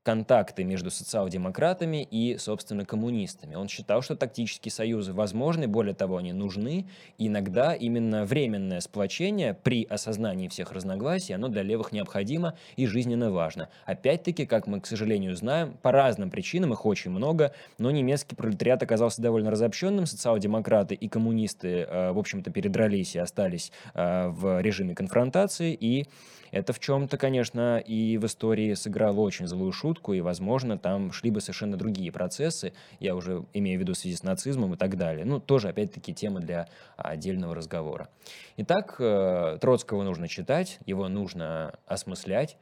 контакты 0.03 0.63
между 0.63 0.89
социал-демократами 0.89 2.07
и, 2.09 2.37
собственно, 2.37 2.85
коммунистами. 2.85 3.55
Он 3.55 3.67
считал, 3.67 4.01
что 4.01 4.15
тактические 4.15 4.71
союзы 4.71 5.13
возможны, 5.13 5.67
более 5.67 5.93
того, 5.93 6.17
они 6.17 6.33
нужны. 6.33 6.87
Иногда 7.19 7.75
именно 7.75 8.25
временное 8.25 8.79
сплочение 8.79 9.53
при 9.53 9.83
осознании 9.83 10.47
всех 10.47 10.71
разногласий, 10.71 11.33
оно 11.33 11.49
для 11.49 11.61
левых 11.61 11.91
необходимо 11.91 12.55
и 12.77 12.87
жизненно 12.87 13.31
важно. 13.31 13.69
Опять-таки, 13.85 14.47
как 14.47 14.65
мы, 14.65 14.81
к 14.81 14.87
сожалению, 14.87 15.35
знаем, 15.35 15.77
по 15.83 15.91
разным 15.91 16.31
причинам, 16.31 16.73
их 16.73 16.85
очень 16.85 17.11
много, 17.11 17.53
но 17.77 17.91
немецкий 17.91 18.35
пролетариат 18.35 18.81
оказался 18.81 19.21
довольно 19.21 19.51
разобщенным, 19.51 20.07
социал-демократы 20.07 20.95
и 20.95 21.07
коммунисты, 21.07 21.85
э, 21.87 22.11
в 22.11 22.17
общем-то, 22.17 22.49
передрались 22.49 23.15
и 23.15 23.19
остались 23.19 23.71
э, 23.93 24.29
в 24.29 24.61
режиме 24.61 24.95
конфронтации, 24.95 25.77
и 25.79 26.07
это 26.51 26.73
в 26.73 26.79
чем-то, 26.79 27.17
конечно, 27.17 27.79
и 27.79 28.17
в 28.17 28.25
истории 28.25 28.73
сыграло 28.73 29.21
очень 29.21 29.47
злую 29.47 29.71
шутку, 29.71 30.13
и, 30.13 30.21
возможно, 30.21 30.77
там 30.77 31.11
шли 31.11 31.31
бы 31.31 31.41
совершенно 31.41 31.77
другие 31.77 32.11
процессы, 32.11 32.73
я 32.99 33.15
уже 33.15 33.45
имею 33.53 33.79
в 33.79 33.81
виду 33.81 33.93
в 33.93 33.97
связи 33.97 34.15
с 34.15 34.23
нацизмом 34.23 34.73
и 34.73 34.77
так 34.77 34.97
далее. 34.97 35.25
Ну, 35.25 35.39
тоже, 35.39 35.69
опять-таки, 35.69 36.13
тема 36.13 36.39
для 36.39 36.67
отдельного 36.97 37.55
разговора. 37.55 38.09
Итак, 38.57 38.95
э, 38.99 39.57
Троцкого 39.59 40.03
нужно 40.03 40.27
читать, 40.27 40.79
его 40.85 41.07
нужно 41.07 41.73
осмыслять, 41.87 42.57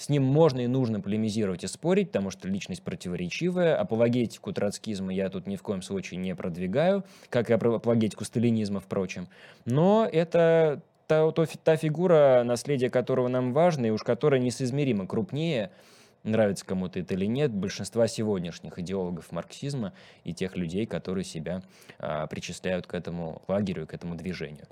с 0.00 0.08
ним 0.08 0.22
можно 0.22 0.60
и 0.60 0.66
нужно 0.66 1.02
полемизировать 1.02 1.62
и 1.62 1.66
спорить, 1.66 2.06
потому 2.06 2.30
что 2.30 2.48
личность 2.48 2.82
противоречивая. 2.82 3.76
Апологетику 3.76 4.50
троцкизма 4.50 5.12
я 5.12 5.28
тут 5.28 5.46
ни 5.46 5.56
в 5.56 5.62
коем 5.62 5.82
случае 5.82 6.18
не 6.20 6.34
продвигаю, 6.34 7.04
как 7.28 7.50
и 7.50 7.52
апологетику 7.52 8.24
сталинизма, 8.24 8.80
впрочем. 8.80 9.28
Но 9.66 10.08
это 10.10 10.80
та, 11.10 11.32
то, 11.32 11.44
та 11.46 11.76
фигура, 11.76 12.44
наследие 12.44 12.88
которого 12.88 13.28
нам 13.28 13.52
важно, 13.52 13.86
и 13.86 13.90
уж 13.90 14.04
которая 14.04 14.40
несоизмеримо 14.40 15.08
крупнее, 15.08 15.72
нравится 16.22 16.64
кому-то 16.64 17.00
это 17.00 17.14
или 17.14 17.26
нет, 17.26 17.50
большинства 17.50 18.06
сегодняшних 18.06 18.78
идеологов 18.78 19.32
марксизма 19.32 19.92
и 20.22 20.32
тех 20.32 20.56
людей, 20.56 20.86
которые 20.86 21.24
себя 21.24 21.62
а, 21.98 22.28
причисляют 22.28 22.86
к 22.86 22.94
этому 22.94 23.42
лагерю, 23.48 23.88
к 23.88 23.94
этому 23.94 24.14
движению. 24.14 24.68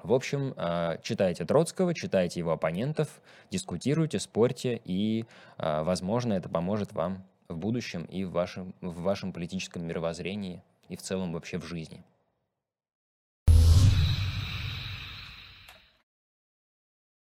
В 0.00 0.12
общем, 0.12 0.54
а, 0.56 0.98
читайте 1.02 1.44
Троцкого, 1.44 1.92
читайте 1.92 2.38
его 2.38 2.52
оппонентов, 2.52 3.08
дискутируйте, 3.50 4.20
спорьте, 4.20 4.80
и, 4.84 5.24
а, 5.58 5.82
возможно, 5.82 6.34
это 6.34 6.48
поможет 6.48 6.92
вам 6.92 7.24
в 7.48 7.56
будущем 7.56 8.04
и 8.04 8.22
в 8.22 8.30
вашем, 8.30 8.76
в 8.80 9.00
вашем 9.00 9.32
политическом 9.32 9.84
мировоззрении, 9.84 10.62
и 10.88 10.94
в 10.94 11.02
целом 11.02 11.32
вообще 11.32 11.58
в 11.58 11.64
жизни. 11.64 12.04